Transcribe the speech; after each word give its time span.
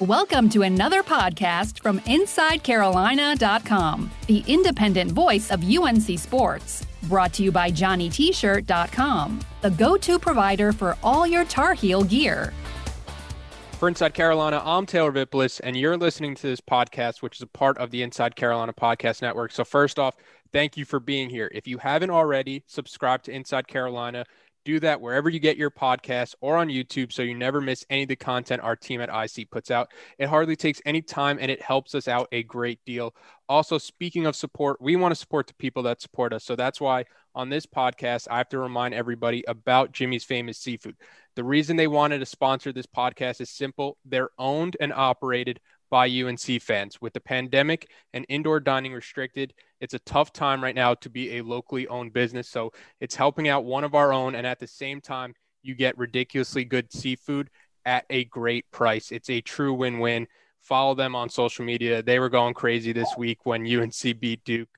Welcome 0.00 0.50
to 0.50 0.60
another 0.60 1.02
podcast 1.02 1.80
from 1.80 2.00
InsideCarolina.com, 2.00 4.10
the 4.26 4.44
independent 4.46 5.12
voice 5.12 5.50
of 5.50 5.64
UNC 5.64 6.18
Sports. 6.18 6.86
Brought 7.04 7.32
to 7.32 7.42
you 7.42 7.50
by 7.50 7.70
JohnnyT-shirt.com, 7.70 9.40
the 9.62 9.70
go-to 9.70 10.18
provider 10.18 10.72
for 10.72 10.98
all 11.02 11.26
your 11.26 11.46
Tar 11.46 11.72
Heel 11.72 12.04
gear. 12.04 12.52
For 13.78 13.88
Inside 13.88 14.12
Carolina, 14.12 14.60
I'm 14.64 14.84
Taylor 14.84 15.12
Vippolis, 15.12 15.60
and 15.60 15.76
you're 15.76 15.96
listening 15.96 16.34
to 16.34 16.46
this 16.46 16.60
podcast, 16.60 17.22
which 17.22 17.36
is 17.36 17.42
a 17.42 17.46
part 17.46 17.78
of 17.78 17.90
the 17.90 18.02
Inside 18.02 18.36
Carolina 18.36 18.74
Podcast 18.74 19.22
Network. 19.22 19.52
So, 19.52 19.64
first 19.64 19.98
off, 19.98 20.16
thank 20.52 20.76
you 20.76 20.84
for 20.84 21.00
being 21.00 21.30
here. 21.30 21.50
If 21.54 21.66
you 21.66 21.78
haven't 21.78 22.10
already, 22.10 22.64
subscribe 22.66 23.22
to 23.22 23.32
Inside 23.32 23.66
Carolina 23.66 24.26
do 24.66 24.80
that 24.80 25.00
wherever 25.00 25.30
you 25.30 25.38
get 25.38 25.56
your 25.56 25.70
podcasts 25.70 26.34
or 26.40 26.56
on 26.56 26.68
YouTube 26.68 27.12
so 27.12 27.22
you 27.22 27.34
never 27.34 27.60
miss 27.60 27.86
any 27.88 28.02
of 28.02 28.08
the 28.08 28.16
content 28.16 28.60
our 28.62 28.74
team 28.74 29.00
at 29.00 29.08
IC 29.08 29.48
puts 29.48 29.70
out. 29.70 29.92
It 30.18 30.28
hardly 30.28 30.56
takes 30.56 30.82
any 30.84 31.00
time 31.00 31.38
and 31.40 31.52
it 31.52 31.62
helps 31.62 31.94
us 31.94 32.08
out 32.08 32.26
a 32.32 32.42
great 32.42 32.80
deal. 32.84 33.14
Also, 33.48 33.78
speaking 33.78 34.26
of 34.26 34.34
support, 34.34 34.82
we 34.82 34.96
want 34.96 35.12
to 35.12 35.16
support 35.16 35.46
the 35.46 35.54
people 35.54 35.84
that 35.84 36.02
support 36.02 36.32
us. 36.32 36.42
So 36.44 36.56
that's 36.56 36.80
why 36.80 37.04
on 37.36 37.48
this 37.48 37.64
podcast, 37.64 38.26
I 38.28 38.38
have 38.38 38.48
to 38.48 38.58
remind 38.58 38.92
everybody 38.92 39.44
about 39.46 39.92
Jimmy's 39.92 40.24
Famous 40.24 40.58
Seafood. 40.58 40.96
The 41.36 41.44
reason 41.44 41.76
they 41.76 41.86
wanted 41.86 42.18
to 42.18 42.26
sponsor 42.26 42.72
this 42.72 42.86
podcast 42.86 43.40
is 43.40 43.50
simple 43.50 43.98
they're 44.04 44.30
owned 44.36 44.76
and 44.80 44.92
operated 44.92 45.60
by 45.90 46.08
UNC 46.08 46.60
fans. 46.60 47.00
With 47.00 47.12
the 47.12 47.20
pandemic 47.20 47.88
and 48.12 48.26
indoor 48.28 48.58
dining 48.58 48.92
restricted, 48.92 49.54
it's 49.80 49.94
a 49.94 49.98
tough 50.00 50.32
time 50.32 50.62
right 50.62 50.74
now 50.74 50.94
to 50.94 51.10
be 51.10 51.36
a 51.36 51.42
locally 51.42 51.86
owned 51.88 52.12
business. 52.12 52.48
So 52.48 52.72
it's 53.00 53.14
helping 53.14 53.48
out 53.48 53.64
one 53.64 53.84
of 53.84 53.94
our 53.94 54.12
own. 54.12 54.34
And 54.34 54.46
at 54.46 54.58
the 54.58 54.66
same 54.66 55.00
time, 55.00 55.34
you 55.62 55.74
get 55.74 55.98
ridiculously 55.98 56.64
good 56.64 56.92
seafood 56.92 57.50
at 57.84 58.04
a 58.10 58.24
great 58.24 58.70
price. 58.70 59.12
It's 59.12 59.30
a 59.30 59.40
true 59.40 59.74
win 59.74 59.98
win. 59.98 60.26
Follow 60.60 60.94
them 60.94 61.14
on 61.14 61.28
social 61.28 61.64
media. 61.64 62.02
They 62.02 62.18
were 62.18 62.28
going 62.28 62.54
crazy 62.54 62.92
this 62.92 63.12
week 63.16 63.44
when 63.44 63.66
UNC 63.80 64.20
beat 64.20 64.44
Duke. 64.44 64.68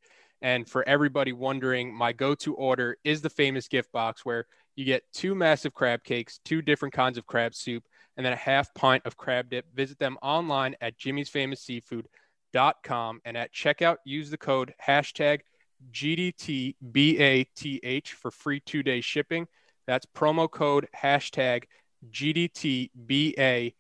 And 0.41 0.69
for 0.69 0.86
everybody 0.88 1.32
wondering, 1.32 1.92
my 1.92 2.12
go 2.12 2.34
to 2.36 2.54
order 2.54 2.96
is 3.04 3.22
the 3.22 3.30
famous 3.30 3.66
gift 3.66 3.91
box 3.92 4.24
where 4.24 4.46
you 4.76 4.84
get 4.84 5.02
two 5.12 5.34
massive 5.34 5.74
crab 5.74 6.04
cakes, 6.04 6.38
two 6.44 6.62
different 6.62 6.94
kinds 6.94 7.19
of 7.19 7.26
crab 7.26 7.54
soup, 7.54 7.84
and 8.16 8.24
then 8.24 8.32
a 8.32 8.36
half 8.36 8.72
pint 8.74 9.04
of 9.06 9.16
crab 9.16 9.50
dip. 9.50 9.66
Visit 9.74 9.98
them 9.98 10.16
online 10.22 10.76
at 10.80 10.96
Jimmy's 10.96 11.28
Famous 11.28 11.60
Seafood 11.60 12.06
com 12.82 13.20
and 13.24 13.36
at 13.36 13.52
checkout 13.52 13.96
use 14.04 14.30
the 14.30 14.38
code 14.38 14.74
hashtag 14.84 15.41
GDTBATH 15.92 16.78
for 18.08 18.30
free 18.30 18.60
two 18.60 18.82
day 18.82 19.00
shipping. 19.00 19.46
That's 19.86 20.06
promo 20.06 20.50
code 20.50 20.88
hashtag 20.96 21.64
GDTBATH. 22.10 23.72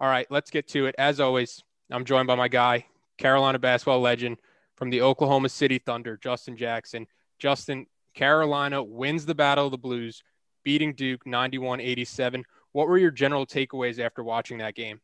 All 0.00 0.08
right, 0.08 0.26
let's 0.30 0.50
get 0.50 0.68
to 0.68 0.86
it. 0.86 0.94
As 0.96 1.20
always, 1.20 1.62
I'm 1.90 2.04
joined 2.04 2.26
by 2.26 2.34
my 2.34 2.48
guy, 2.48 2.86
Carolina 3.18 3.58
basketball 3.58 4.00
legend 4.00 4.38
from 4.76 4.90
the 4.90 5.02
Oklahoma 5.02 5.48
City 5.50 5.78
Thunder, 5.78 6.16
Justin 6.16 6.56
Jackson. 6.56 7.06
Justin, 7.38 7.86
Carolina 8.14 8.82
wins 8.82 9.26
the 9.26 9.34
Battle 9.34 9.66
of 9.66 9.72
the 9.72 9.78
Blues, 9.78 10.22
beating 10.64 10.94
Duke 10.94 11.26
91 11.26 11.80
87. 11.80 12.44
What 12.72 12.88
were 12.88 12.98
your 12.98 13.10
general 13.10 13.46
takeaways 13.46 13.98
after 13.98 14.22
watching 14.22 14.58
that 14.58 14.74
game? 14.74 15.00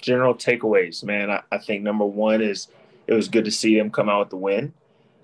General 0.00 0.34
takeaways, 0.34 1.02
man, 1.04 1.30
I, 1.30 1.42
I, 1.50 1.58
think 1.58 1.82
number 1.82 2.04
one 2.04 2.40
is 2.40 2.68
it 3.06 3.14
was 3.14 3.28
good 3.28 3.44
to 3.44 3.50
see 3.50 3.76
them 3.76 3.90
come 3.90 4.08
out 4.08 4.20
with 4.20 4.30
the 4.30 4.36
win. 4.36 4.72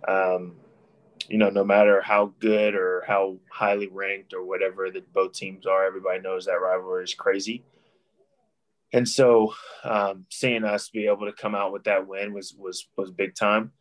Um, 0.07 0.57
you 1.29 1.39
know, 1.39 1.49
no 1.51 1.65
matter 1.65 2.03
how 2.03 2.33
good 2.39 2.75
or 2.75 3.05
how 3.07 3.37
highly 3.51 3.89
ranked 3.89 4.35
or 4.35 4.45
whatever 4.45 4.91
that 4.91 5.13
both 5.13 5.33
teams 5.33 5.67
are, 5.67 5.85
everybody 5.85 6.21
knows 6.21 6.45
that 6.47 6.61
rivalry 6.61 7.05
is 7.05 7.15
crazy. 7.15 7.65
And 8.93 9.09
so, 9.09 9.55
um, 9.83 10.27
seeing 10.31 10.65
us 10.65 10.89
be 10.89 11.07
able 11.07 11.27
to 11.27 11.33
come 11.33 11.55
out 11.55 11.73
with 11.73 11.85
that 11.85 12.07
win 12.07 12.33
was 12.33 12.55
was 12.57 12.87
was 12.97 13.11
big 13.11 13.35
time. 13.35 13.73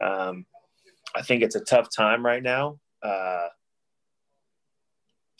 Um, 0.00 0.46
I 1.14 1.22
think 1.22 1.42
it's 1.42 1.56
a 1.56 1.60
tough 1.60 1.88
time 1.94 2.24
right 2.24 2.42
now 2.42 2.78
because 3.02 3.50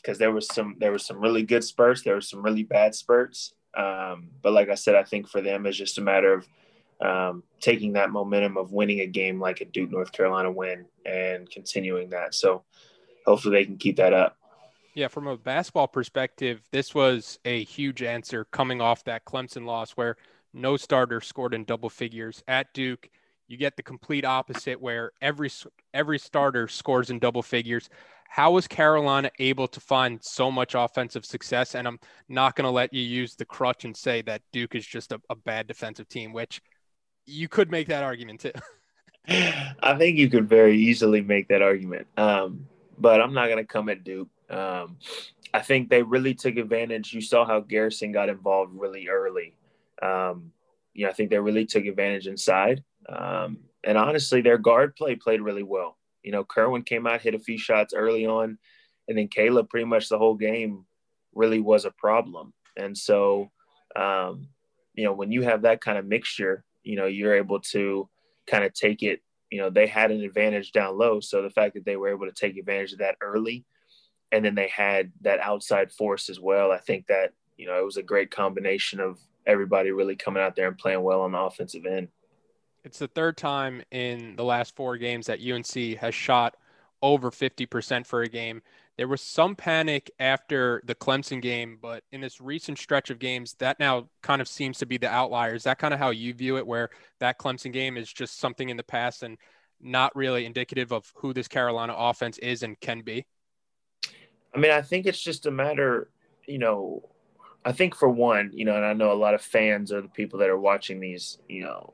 uh, 0.07 0.19
there 0.19 0.31
was 0.31 0.47
some 0.47 0.75
there 0.79 0.91
was 0.91 1.05
some 1.05 1.19
really 1.19 1.43
good 1.43 1.63
spurts, 1.63 2.03
there 2.03 2.15
were 2.15 2.21
some 2.21 2.43
really 2.43 2.63
bad 2.63 2.93
spurts, 2.93 3.53
um, 3.75 4.29
but 4.41 4.53
like 4.53 4.69
I 4.69 4.75
said, 4.75 4.95
I 4.95 5.03
think 5.03 5.27
for 5.27 5.41
them 5.41 5.65
it's 5.65 5.77
just 5.77 5.97
a 5.97 6.01
matter 6.01 6.33
of 6.33 6.47
um, 7.01 7.43
taking 7.59 7.93
that 7.93 8.11
momentum 8.11 8.57
of 8.57 8.71
winning 8.71 9.01
a 9.01 9.07
game 9.07 9.39
like 9.39 9.61
a 9.61 9.65
Duke 9.65 9.91
North 9.91 10.11
Carolina 10.11 10.51
win 10.51 10.85
and 11.05 11.49
continuing 11.49 12.09
that. 12.11 12.33
So 12.33 12.63
hopefully 13.25 13.57
they 13.57 13.65
can 13.65 13.77
keep 13.77 13.97
that 13.97 14.13
up. 14.13 14.37
Yeah, 14.95 15.07
from 15.07 15.25
a 15.25 15.35
basketball 15.35 15.87
perspective, 15.87 16.61
this 16.71 16.93
was 16.93 17.39
a 17.45 17.63
huge 17.63 18.03
answer 18.03 18.45
coming 18.45 18.79
off 18.79 19.03
that 19.05 19.25
Clemson 19.25 19.65
loss 19.65 19.91
where 19.91 20.17
no 20.53 20.77
starter 20.77 21.19
scored 21.19 21.55
in 21.55 21.63
double 21.63 21.89
figures 21.89 22.43
at 22.47 22.71
Duke. 22.73 23.09
You 23.47 23.57
get 23.57 23.75
the 23.75 23.83
complete 23.83 24.25
opposite 24.25 24.81
where 24.81 25.11
every 25.21 25.49
every 25.93 26.19
starter 26.19 26.67
scores 26.67 27.09
in 27.09 27.19
double 27.19 27.43
figures 27.43 27.89
how 28.33 28.49
was 28.49 28.67
Carolina 28.67 29.29
able 29.37 29.67
to 29.67 29.79
find 29.79 30.17
so 30.23 30.49
much 30.49 30.73
offensive 30.73 31.23
success? 31.23 31.75
And 31.75 31.87
I'm 31.87 31.99
not 32.27 32.55
going 32.55 32.65
to 32.65 32.71
let 32.71 32.91
you 32.91 33.03
use 33.03 33.35
the 33.35 33.45
crutch 33.45 33.85
and 33.85 33.95
say 33.95 34.23
that 34.23 34.41
Duke 34.51 34.73
is 34.73 34.87
just 34.87 35.11
a, 35.11 35.21
a 35.29 35.35
bad 35.35 35.67
defensive 35.67 36.09
team, 36.09 36.33
which 36.33 36.59
you 37.27 37.47
could 37.47 37.69
make 37.69 37.89
that 37.89 38.01
argument 38.01 38.39
too. 38.39 38.51
I 39.83 39.95
think 39.99 40.17
you 40.17 40.31
could 40.31 40.49
very 40.49 40.75
easily 40.75 41.21
make 41.21 41.47
that 41.49 41.61
argument. 41.61 42.07
Um, 42.17 42.65
but 42.97 43.21
I'm 43.21 43.35
not 43.35 43.49
going 43.49 43.63
to 43.63 43.71
come 43.71 43.87
at 43.87 44.03
Duke. 44.03 44.29
Um, 44.49 44.97
I 45.53 45.59
think 45.59 45.89
they 45.89 46.01
really 46.01 46.33
took 46.33 46.57
advantage. 46.57 47.13
You 47.13 47.21
saw 47.21 47.45
how 47.45 47.59
Garrison 47.59 48.11
got 48.11 48.29
involved 48.29 48.73
really 48.73 49.09
early. 49.09 49.53
Um, 50.01 50.51
you 50.95 51.05
know, 51.05 51.11
I 51.11 51.13
think 51.13 51.29
they 51.29 51.37
really 51.37 51.67
took 51.67 51.85
advantage 51.85 52.25
inside. 52.25 52.83
Um, 53.09 53.59
and 53.83 53.97
honestly, 53.97 54.41
their 54.41 54.57
guard 54.57 54.95
play 54.95 55.15
played 55.15 55.41
really 55.41 55.63
well. 55.63 55.97
You 56.23 56.31
know, 56.31 56.43
Kerwin 56.43 56.83
came 56.83 57.05
out, 57.05 57.21
hit 57.21 57.35
a 57.35 57.39
few 57.39 57.57
shots 57.57 57.93
early 57.93 58.25
on, 58.25 58.57
and 59.07 59.17
then 59.17 59.27
Caleb 59.27 59.69
pretty 59.69 59.85
much 59.85 60.07
the 60.07 60.17
whole 60.17 60.35
game 60.35 60.85
really 61.33 61.59
was 61.59 61.85
a 61.85 61.91
problem. 61.91 62.53
And 62.77 62.97
so, 62.97 63.51
um, 63.95 64.47
you 64.93 65.03
know, 65.03 65.13
when 65.13 65.31
you 65.31 65.41
have 65.41 65.63
that 65.63 65.81
kind 65.81 65.97
of 65.97 66.05
mixture, 66.05 66.63
you 66.83 66.95
know, 66.95 67.07
you're 67.07 67.35
able 67.35 67.59
to 67.59 68.09
kind 68.47 68.63
of 68.63 68.73
take 68.73 69.03
it. 69.03 69.21
You 69.49 69.59
know, 69.59 69.69
they 69.69 69.87
had 69.87 70.11
an 70.11 70.21
advantage 70.21 70.71
down 70.71 70.97
low. 70.97 71.19
So 71.19 71.41
the 71.41 71.49
fact 71.49 71.73
that 71.75 71.85
they 71.85 71.97
were 71.97 72.09
able 72.09 72.25
to 72.25 72.31
take 72.31 72.57
advantage 72.57 72.93
of 72.93 72.99
that 72.99 73.17
early, 73.21 73.65
and 74.31 74.43
then 74.43 74.55
they 74.55 74.67
had 74.67 75.11
that 75.21 75.39
outside 75.39 75.91
force 75.91 76.29
as 76.29 76.39
well, 76.39 76.71
I 76.71 76.79
think 76.79 77.07
that, 77.07 77.33
you 77.57 77.67
know, 77.67 77.77
it 77.77 77.85
was 77.85 77.97
a 77.97 78.03
great 78.03 78.31
combination 78.31 78.99
of 78.99 79.19
everybody 79.45 79.91
really 79.91 80.15
coming 80.15 80.41
out 80.41 80.55
there 80.55 80.67
and 80.67 80.77
playing 80.77 81.03
well 81.03 81.21
on 81.21 81.33
the 81.33 81.37
offensive 81.37 81.85
end. 81.85 82.07
It's 82.83 82.99
the 82.99 83.07
third 83.07 83.37
time 83.37 83.81
in 83.91 84.35
the 84.35 84.43
last 84.43 84.75
four 84.75 84.97
games 84.97 85.27
that 85.27 85.39
UNC 85.39 85.97
has 85.99 86.13
shot 86.13 86.55
over 87.01 87.31
50% 87.31 88.05
for 88.05 88.21
a 88.21 88.29
game. 88.29 88.61
There 88.97 89.07
was 89.07 89.21
some 89.21 89.55
panic 89.55 90.11
after 90.19 90.81
the 90.85 90.93
Clemson 90.93 91.41
game, 91.41 91.79
but 91.81 92.03
in 92.11 92.21
this 92.21 92.39
recent 92.39 92.77
stretch 92.77 93.09
of 93.09 93.19
games, 93.19 93.55
that 93.55 93.79
now 93.79 94.09
kind 94.21 94.41
of 94.41 94.47
seems 94.47 94.77
to 94.79 94.85
be 94.85 94.97
the 94.97 95.09
outlier. 95.09 95.55
Is 95.55 95.63
that 95.63 95.79
kind 95.79 95.93
of 95.93 95.99
how 95.99 96.11
you 96.11 96.33
view 96.33 96.57
it, 96.57 96.67
where 96.67 96.89
that 97.19 97.39
Clemson 97.39 97.73
game 97.73 97.97
is 97.97 98.11
just 98.11 98.39
something 98.39 98.69
in 98.69 98.77
the 98.77 98.83
past 98.83 99.23
and 99.23 99.37
not 99.81 100.15
really 100.15 100.45
indicative 100.45 100.91
of 100.91 101.11
who 101.15 101.33
this 101.33 101.47
Carolina 101.47 101.95
offense 101.97 102.37
is 102.37 102.63
and 102.63 102.79
can 102.79 103.01
be? 103.01 103.25
I 104.53 104.59
mean, 104.59 104.71
I 104.71 104.81
think 104.81 105.05
it's 105.05 105.21
just 105.21 105.45
a 105.47 105.51
matter, 105.51 106.09
you 106.45 106.59
know, 106.59 107.09
I 107.65 107.71
think 107.71 107.95
for 107.95 108.09
one, 108.09 108.51
you 108.53 108.65
know, 108.65 108.75
and 108.75 108.85
I 108.85 108.93
know 108.93 109.11
a 109.11 109.13
lot 109.13 109.33
of 109.33 109.41
fans 109.41 109.91
are 109.91 110.01
the 110.01 110.09
people 110.09 110.39
that 110.39 110.49
are 110.49 110.59
watching 110.59 110.99
these, 110.99 111.39
you 111.49 111.63
know, 111.63 111.93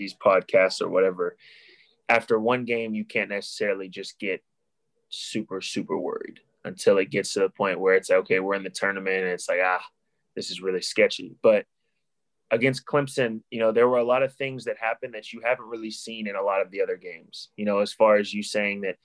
these 0.00 0.14
podcasts 0.14 0.80
or 0.80 0.88
whatever, 0.88 1.36
after 2.08 2.40
one 2.40 2.64
game, 2.64 2.92
you 2.94 3.04
can't 3.04 3.30
necessarily 3.30 3.88
just 3.88 4.18
get 4.18 4.42
super, 5.10 5.60
super 5.60 5.96
worried 5.96 6.40
until 6.64 6.98
it 6.98 7.10
gets 7.10 7.34
to 7.34 7.40
the 7.40 7.48
point 7.48 7.78
where 7.78 7.94
it's 7.94 8.10
like, 8.10 8.20
okay, 8.20 8.40
we're 8.40 8.54
in 8.54 8.64
the 8.64 8.70
tournament 8.70 9.22
and 9.22 9.28
it's 9.28 9.48
like, 9.48 9.60
ah, 9.62 9.84
this 10.34 10.50
is 10.50 10.60
really 10.60 10.82
sketchy. 10.82 11.36
But 11.42 11.66
against 12.50 12.84
Clemson, 12.84 13.42
you 13.50 13.60
know, 13.60 13.70
there 13.72 13.88
were 13.88 13.98
a 13.98 14.04
lot 14.04 14.22
of 14.22 14.34
things 14.34 14.64
that 14.64 14.76
happened 14.78 15.14
that 15.14 15.32
you 15.32 15.40
haven't 15.44 15.68
really 15.68 15.90
seen 15.90 16.26
in 16.26 16.34
a 16.34 16.42
lot 16.42 16.60
of 16.60 16.70
the 16.70 16.82
other 16.82 16.96
games, 16.96 17.50
you 17.56 17.64
know, 17.64 17.78
as 17.78 17.92
far 17.92 18.16
as 18.16 18.34
you 18.34 18.42
saying 18.42 18.80
that, 18.82 18.96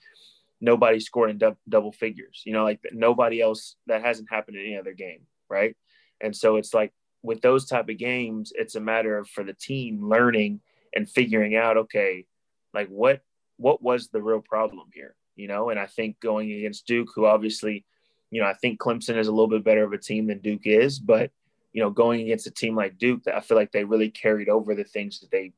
nobody 0.61 0.99
scored 0.99 1.29
in 1.29 1.37
du- 1.37 1.57
double 1.69 1.91
figures. 1.91 2.41
You 2.45 2.53
know, 2.53 2.63
like 2.63 2.79
nobody 2.91 3.41
else 3.41 3.75
that 3.87 4.01
hasn't 4.01 4.31
happened 4.31 4.57
in 4.57 4.65
any 4.65 4.77
other 4.77 4.93
game, 4.93 5.21
right? 5.49 5.75
And 6.21 6.35
so 6.35 6.55
it's 6.55 6.73
like 6.73 6.93
with 7.21 7.41
those 7.41 7.65
type 7.65 7.89
of 7.89 7.97
games, 7.97 8.53
it's 8.55 8.75
a 8.75 8.79
matter 8.79 9.17
of 9.17 9.27
for 9.29 9.43
the 9.43 9.53
team 9.53 10.09
learning 10.09 10.61
and 10.95 11.09
figuring 11.09 11.55
out, 11.55 11.77
okay, 11.77 12.25
like 12.73 12.87
what 12.87 13.21
what 13.57 13.81
was 13.81 14.09
the 14.09 14.21
real 14.21 14.41
problem 14.41 14.89
here, 14.93 15.15
you 15.35 15.47
know? 15.47 15.69
And 15.69 15.79
I 15.79 15.85
think 15.85 16.19
going 16.19 16.51
against 16.51 16.87
Duke, 16.87 17.09
who 17.15 17.25
obviously, 17.25 17.85
you 18.31 18.41
know, 18.41 18.47
I 18.47 18.53
think 18.53 18.79
Clemson 18.79 19.17
is 19.17 19.27
a 19.27 19.31
little 19.31 19.47
bit 19.47 19.63
better 19.63 19.83
of 19.83 19.93
a 19.93 19.97
team 19.97 20.27
than 20.27 20.39
Duke 20.39 20.65
is, 20.65 20.99
but 20.99 21.31
you 21.75 21.81
know, 21.81 21.89
going 21.89 22.21
against 22.21 22.47
a 22.47 22.51
team 22.51 22.73
like 22.73 22.97
Duke, 22.97 23.23
I 23.27 23.41
feel 23.41 23.57
like 23.57 23.73
they 23.73 23.83
really 23.83 24.09
carried 24.09 24.47
over 24.47 24.75
the 24.75 24.85
things 24.85 25.19
that 25.19 25.29
they, 25.29 25.51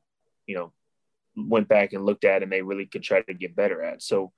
you 0.46 0.56
know, 0.56 0.72
went 1.36 1.68
back 1.68 1.92
and 1.92 2.04
looked 2.04 2.24
at 2.24 2.42
and 2.42 2.50
they 2.50 2.62
really 2.62 2.86
could 2.86 3.04
try 3.04 3.22
to 3.22 3.34
get 3.34 3.54
better 3.54 3.84
at. 3.84 4.02
So, 4.02 4.32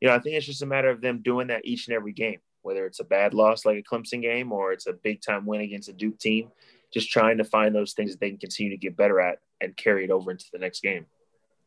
you 0.00 0.08
know, 0.08 0.14
I 0.14 0.18
think 0.18 0.34
it's 0.34 0.46
just 0.46 0.62
a 0.62 0.66
matter 0.66 0.90
of 0.90 1.00
them 1.00 1.22
doing 1.22 1.46
that 1.46 1.64
each 1.64 1.86
and 1.86 1.94
every 1.94 2.12
game, 2.12 2.40
whether 2.62 2.84
it's 2.84 2.98
a 2.98 3.04
bad 3.04 3.32
loss 3.32 3.64
like 3.64 3.78
a 3.78 3.82
Clemson 3.94 4.22
game 4.22 4.50
or 4.50 4.72
it's 4.72 4.88
a 4.88 4.92
big 4.92 5.22
time 5.22 5.46
win 5.46 5.60
against 5.60 5.88
a 5.88 5.92
Duke 5.92 6.18
team, 6.18 6.48
just 6.92 7.10
trying 7.10 7.38
to 7.38 7.44
find 7.44 7.76
those 7.76 7.92
things 7.92 8.10
that 8.10 8.18
they 8.18 8.30
can 8.30 8.38
continue 8.38 8.72
to 8.72 8.76
get 8.76 8.96
better 8.96 9.20
at 9.20 9.38
and 9.60 9.76
carry 9.76 10.04
it 10.04 10.10
over 10.10 10.30
into 10.30 10.46
the 10.52 10.58
next 10.58 10.82
game. 10.82 11.06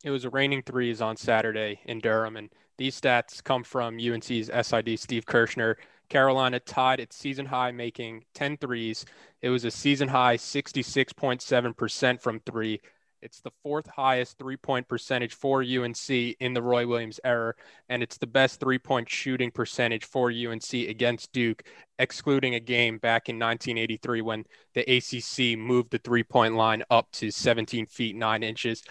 It 0.03 0.11
was 0.11 0.25
a 0.25 0.29
raining 0.29 0.63
threes 0.63 1.01
on 1.01 1.15
Saturday 1.15 1.79
in 1.85 1.99
Durham, 1.99 2.35
and 2.35 2.49
these 2.77 2.99
stats 2.99 3.43
come 3.43 3.63
from 3.63 3.97
UNC's 3.99 4.49
SID 4.67 4.99
Steve 4.99 5.25
Kirschner. 5.25 5.77
Carolina 6.09 6.59
tied 6.59 6.99
its 6.99 7.15
season 7.15 7.45
high, 7.45 7.71
making 7.71 8.25
10 8.33 8.57
threes. 8.57 9.05
It 9.41 9.49
was 9.49 9.63
a 9.63 9.71
season 9.71 10.09
high 10.09 10.37
66.7% 10.37 12.21
from 12.21 12.39
three. 12.41 12.81
It's 13.23 13.39
the 13.39 13.51
fourth 13.63 13.87
highest 13.87 14.37
three 14.37 14.57
point 14.57 14.87
percentage 14.87 15.33
for 15.33 15.63
UNC 15.63 16.09
in 16.09 16.53
the 16.53 16.61
Roy 16.61 16.85
Williams 16.85 17.19
era, 17.23 17.53
and 17.87 18.03
it's 18.03 18.17
the 18.17 18.27
best 18.27 18.59
three 18.59 18.77
point 18.77 19.09
shooting 19.09 19.49
percentage 19.49 20.03
for 20.03 20.29
UNC 20.29 20.73
against 20.73 21.31
Duke, 21.31 21.63
excluding 21.97 22.55
a 22.55 22.59
game 22.59 22.97
back 22.97 23.29
in 23.29 23.39
1983 23.39 24.21
when 24.21 24.45
the 24.73 24.81
ACC 24.81 25.57
moved 25.57 25.91
the 25.91 25.99
three 25.99 26.23
point 26.23 26.55
line 26.55 26.83
up 26.89 27.09
to 27.13 27.31
17 27.31 27.85
feet 27.85 28.15
9 28.15 28.43
inches. 28.43 28.83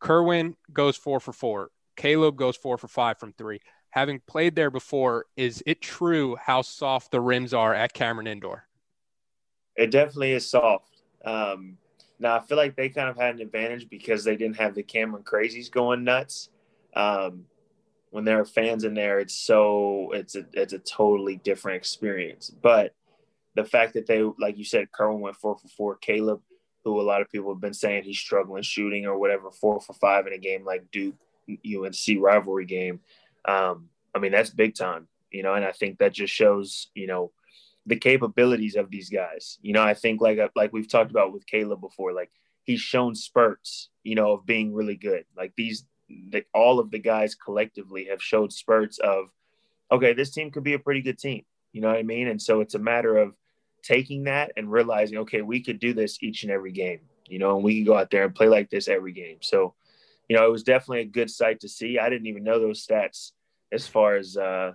Kerwin 0.00 0.56
goes 0.72 0.96
four 0.96 1.20
for 1.20 1.32
four. 1.32 1.70
Caleb 1.96 2.36
goes 2.36 2.56
four 2.56 2.76
for 2.76 2.88
five 2.88 3.18
from 3.18 3.32
three. 3.32 3.60
Having 3.90 4.20
played 4.26 4.56
there 4.56 4.70
before, 4.70 5.26
is 5.36 5.62
it 5.64 5.80
true 5.80 6.36
how 6.36 6.62
soft 6.62 7.12
the 7.12 7.20
rims 7.20 7.54
are 7.54 7.72
at 7.72 7.94
Cameron 7.94 8.26
Indoor? 8.26 8.66
It 9.76 9.90
definitely 9.90 10.32
is 10.32 10.48
soft. 10.48 11.02
Um, 11.24 11.78
now 12.18 12.36
I 12.36 12.40
feel 12.40 12.56
like 12.56 12.76
they 12.76 12.88
kind 12.88 13.08
of 13.08 13.16
had 13.16 13.34
an 13.34 13.40
advantage 13.40 13.88
because 13.88 14.24
they 14.24 14.36
didn't 14.36 14.56
have 14.56 14.74
the 14.74 14.82
Cameron 14.82 15.24
crazies 15.24 15.70
going 15.70 16.04
nuts. 16.04 16.48
Um, 16.94 17.44
when 18.10 18.24
there 18.24 18.40
are 18.40 18.46
fans 18.46 18.84
in 18.84 18.94
there, 18.94 19.20
it's 19.20 19.36
so 19.36 20.10
it's 20.12 20.36
a 20.36 20.46
it's 20.52 20.72
a 20.72 20.78
totally 20.78 21.36
different 21.36 21.76
experience. 21.76 22.50
But 22.50 22.94
the 23.54 23.64
fact 23.64 23.94
that 23.94 24.06
they, 24.06 24.22
like 24.38 24.56
you 24.56 24.64
said, 24.64 24.92
Kerwin 24.92 25.20
went 25.20 25.36
four 25.36 25.56
for 25.58 25.68
four. 25.68 25.96
Caleb, 25.96 26.40
who 26.84 27.00
a 27.00 27.02
lot 27.02 27.20
of 27.20 27.30
people 27.30 27.52
have 27.52 27.60
been 27.60 27.74
saying 27.74 28.04
he's 28.04 28.18
struggling 28.18 28.62
shooting 28.62 29.06
or 29.06 29.18
whatever, 29.18 29.50
four 29.50 29.80
for 29.80 29.92
five 29.94 30.26
in 30.26 30.32
a 30.32 30.38
game 30.38 30.64
like 30.64 30.90
Duke 30.90 31.16
UNC 31.48 32.18
rivalry 32.18 32.64
game. 32.64 33.00
Um, 33.46 33.88
I 34.14 34.18
mean 34.18 34.32
that's 34.32 34.50
big 34.50 34.74
time, 34.74 35.08
you 35.30 35.42
know, 35.42 35.54
and 35.54 35.64
I 35.64 35.72
think 35.72 35.98
that 35.98 36.12
just 36.12 36.32
shows, 36.32 36.88
you 36.94 37.06
know, 37.06 37.32
the 37.86 37.96
capabilities 37.96 38.76
of 38.76 38.90
these 38.90 39.08
guys. 39.08 39.58
You 39.62 39.72
know, 39.72 39.82
I 39.82 39.94
think 39.94 40.20
like 40.20 40.38
like 40.54 40.72
we've 40.72 40.90
talked 40.90 41.10
about 41.10 41.32
with 41.32 41.46
Caleb 41.46 41.80
before, 41.80 42.12
like 42.12 42.30
he's 42.64 42.80
shown 42.80 43.14
spurts, 43.14 43.90
you 44.02 44.14
know, 44.16 44.32
of 44.32 44.44
being 44.44 44.74
really 44.74 44.96
good. 44.96 45.24
Like 45.36 45.52
these, 45.56 45.86
the, 46.08 46.44
all 46.52 46.80
of 46.80 46.90
the 46.90 46.98
guys 46.98 47.34
collectively 47.34 48.06
have 48.10 48.20
showed 48.20 48.52
spurts 48.52 48.98
of, 48.98 49.26
okay, 49.90 50.12
this 50.12 50.32
team 50.32 50.50
could 50.50 50.64
be 50.64 50.74
a 50.74 50.78
pretty 50.78 51.00
good 51.00 51.18
team. 51.18 51.44
You 51.72 51.80
know 51.80 51.88
what 51.88 51.98
I 51.98 52.02
mean? 52.02 52.26
And 52.26 52.42
so 52.42 52.60
it's 52.60 52.74
a 52.74 52.80
matter 52.80 53.16
of 53.16 53.34
taking 53.82 54.24
that 54.24 54.50
and 54.56 54.70
realizing, 54.70 55.18
okay, 55.18 55.42
we 55.42 55.62
could 55.62 55.78
do 55.78 55.94
this 55.94 56.22
each 56.22 56.42
and 56.42 56.50
every 56.50 56.72
game. 56.72 57.00
You 57.28 57.38
know, 57.38 57.56
and 57.56 57.64
we 57.64 57.76
can 57.76 57.84
go 57.84 57.96
out 57.96 58.10
there 58.10 58.24
and 58.24 58.34
play 58.34 58.48
like 58.48 58.70
this 58.70 58.88
every 58.88 59.12
game. 59.12 59.38
So, 59.42 59.74
you 60.28 60.36
know, 60.36 60.46
it 60.46 60.50
was 60.50 60.62
definitely 60.62 61.00
a 61.00 61.06
good 61.06 61.30
sight 61.30 61.60
to 61.60 61.68
see. 61.68 61.98
I 61.98 62.08
didn't 62.08 62.28
even 62.28 62.44
know 62.44 62.58
those 62.58 62.84
stats 62.84 63.32
as 63.72 63.86
far 63.86 64.16
as 64.16 64.36
uh, 64.36 64.72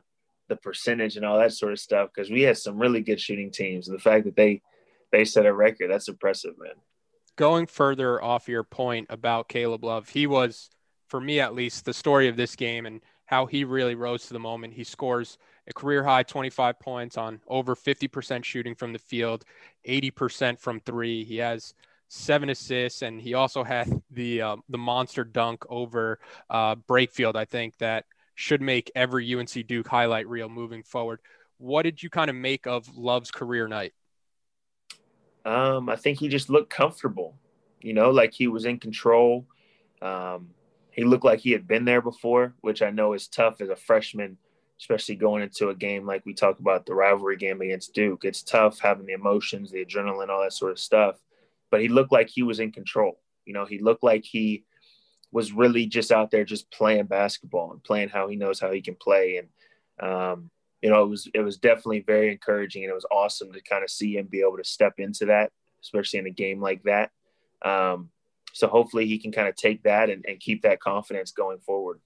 the 0.51 0.57
percentage 0.57 1.15
and 1.15 1.25
all 1.25 1.39
that 1.39 1.53
sort 1.53 1.71
of 1.71 1.79
stuff 1.79 2.09
because 2.13 2.29
we 2.29 2.41
had 2.41 2.57
some 2.57 2.77
really 2.77 2.99
good 2.99 3.19
shooting 3.19 3.49
teams. 3.49 3.87
And 3.87 3.97
the 3.97 4.01
fact 4.01 4.25
that 4.25 4.35
they 4.35 4.61
they 5.11 5.25
set 5.25 5.45
a 5.45 5.53
record, 5.53 5.89
that's 5.89 6.09
impressive, 6.09 6.55
man. 6.57 6.75
Going 7.37 7.65
further 7.65 8.21
off 8.21 8.49
your 8.49 8.63
point 8.63 9.07
about 9.09 9.47
Caleb 9.47 9.83
Love, 9.83 10.09
he 10.09 10.27
was, 10.27 10.69
for 11.07 11.19
me 11.19 11.39
at 11.39 11.55
least, 11.55 11.85
the 11.85 11.93
story 11.93 12.27
of 12.27 12.35
this 12.35 12.55
game 12.55 12.85
and 12.85 13.01
how 13.25 13.45
he 13.45 13.63
really 13.63 13.95
rose 13.95 14.27
to 14.27 14.33
the 14.33 14.39
moment. 14.39 14.73
He 14.73 14.83
scores 14.83 15.37
a 15.67 15.73
career 15.73 16.03
high 16.03 16.23
25 16.23 16.79
points 16.79 17.17
on 17.17 17.39
over 17.47 17.75
50% 17.75 18.43
shooting 18.43 18.75
from 18.75 18.91
the 18.91 18.99
field, 18.99 19.45
80% 19.87 20.59
from 20.59 20.81
three. 20.81 21.23
He 21.23 21.37
has 21.37 21.73
seven 22.09 22.49
assists, 22.49 23.01
and 23.01 23.21
he 23.21 23.33
also 23.33 23.63
had 23.63 24.01
the 24.11 24.41
uh, 24.41 24.57
the 24.67 24.77
monster 24.77 25.23
dunk 25.23 25.63
over 25.69 26.19
uh, 26.49 26.75
Brakefield. 26.75 27.37
I 27.37 27.45
think 27.45 27.77
that 27.77 28.05
should 28.41 28.61
make 28.61 28.91
every 28.95 29.33
UNC 29.33 29.67
Duke 29.67 29.87
highlight 29.87 30.27
reel 30.27 30.49
moving 30.49 30.81
forward. 30.81 31.19
What 31.59 31.83
did 31.83 32.01
you 32.01 32.09
kind 32.09 32.29
of 32.29 32.35
make 32.35 32.65
of 32.65 32.97
Love's 32.97 33.29
career 33.29 33.67
night? 33.67 33.93
Um, 35.45 35.89
I 35.89 35.95
think 35.95 36.19
he 36.19 36.27
just 36.27 36.49
looked 36.49 36.71
comfortable, 36.71 37.37
you 37.81 37.93
know, 37.93 38.09
like 38.09 38.33
he 38.33 38.47
was 38.47 38.65
in 38.65 38.79
control. 38.79 39.45
Um, 40.01 40.49
he 40.91 41.03
looked 41.03 41.23
like 41.23 41.39
he 41.39 41.51
had 41.51 41.67
been 41.67 41.85
there 41.85 42.01
before, 42.01 42.55
which 42.61 42.81
I 42.81 42.89
know 42.89 43.13
is 43.13 43.27
tough 43.27 43.61
as 43.61 43.69
a 43.69 43.75
freshman, 43.75 44.37
especially 44.79 45.15
going 45.15 45.43
into 45.43 45.69
a 45.69 45.75
game 45.75 46.05
like 46.07 46.25
we 46.25 46.33
talk 46.33 46.59
about 46.59 46.85
the 46.85 46.95
rivalry 46.95 47.37
game 47.37 47.61
against 47.61 47.93
Duke. 47.93 48.25
It's 48.25 48.41
tough 48.41 48.79
having 48.79 49.05
the 49.05 49.13
emotions, 49.13 49.71
the 49.71 49.85
adrenaline, 49.85 50.29
all 50.29 50.41
that 50.41 50.53
sort 50.53 50.71
of 50.71 50.79
stuff. 50.79 51.17
But 51.69 51.81
he 51.81 51.87
looked 51.89 52.11
like 52.11 52.29
he 52.29 52.43
was 52.43 52.59
in 52.59 52.71
control. 52.71 53.19
You 53.45 53.53
know, 53.53 53.65
he 53.65 53.79
looked 53.79 54.03
like 54.03 54.25
he 54.25 54.65
was 55.31 55.51
really 55.51 55.85
just 55.85 56.11
out 56.11 56.31
there 56.31 56.43
just 56.43 56.69
playing 56.71 57.05
basketball 57.05 57.71
and 57.71 57.83
playing 57.83 58.09
how 58.09 58.27
he 58.27 58.35
knows 58.35 58.59
how 58.59 58.71
he 58.71 58.81
can 58.81 58.95
play. 58.95 59.37
And 59.37 60.11
um, 60.11 60.49
you 60.81 60.89
know, 60.89 61.03
it 61.03 61.07
was 61.07 61.29
it 61.33 61.41
was 61.41 61.57
definitely 61.57 62.01
very 62.01 62.31
encouraging 62.31 62.83
and 62.83 62.91
it 62.91 62.95
was 62.95 63.05
awesome 63.11 63.51
to 63.53 63.61
kind 63.61 63.83
of 63.83 63.89
see 63.89 64.17
him 64.17 64.27
be 64.27 64.41
able 64.41 64.57
to 64.57 64.63
step 64.63 64.93
into 64.97 65.25
that, 65.27 65.51
especially 65.81 66.19
in 66.19 66.27
a 66.27 66.31
game 66.31 66.59
like 66.59 66.83
that. 66.83 67.11
Um, 67.63 68.09
so 68.53 68.67
hopefully 68.67 69.07
he 69.07 69.17
can 69.17 69.31
kind 69.31 69.47
of 69.47 69.55
take 69.55 69.83
that 69.83 70.09
and, 70.09 70.25
and 70.27 70.39
keep 70.39 70.63
that 70.63 70.79
confidence 70.79 71.31
going 71.31 71.59
forward. 71.59 71.99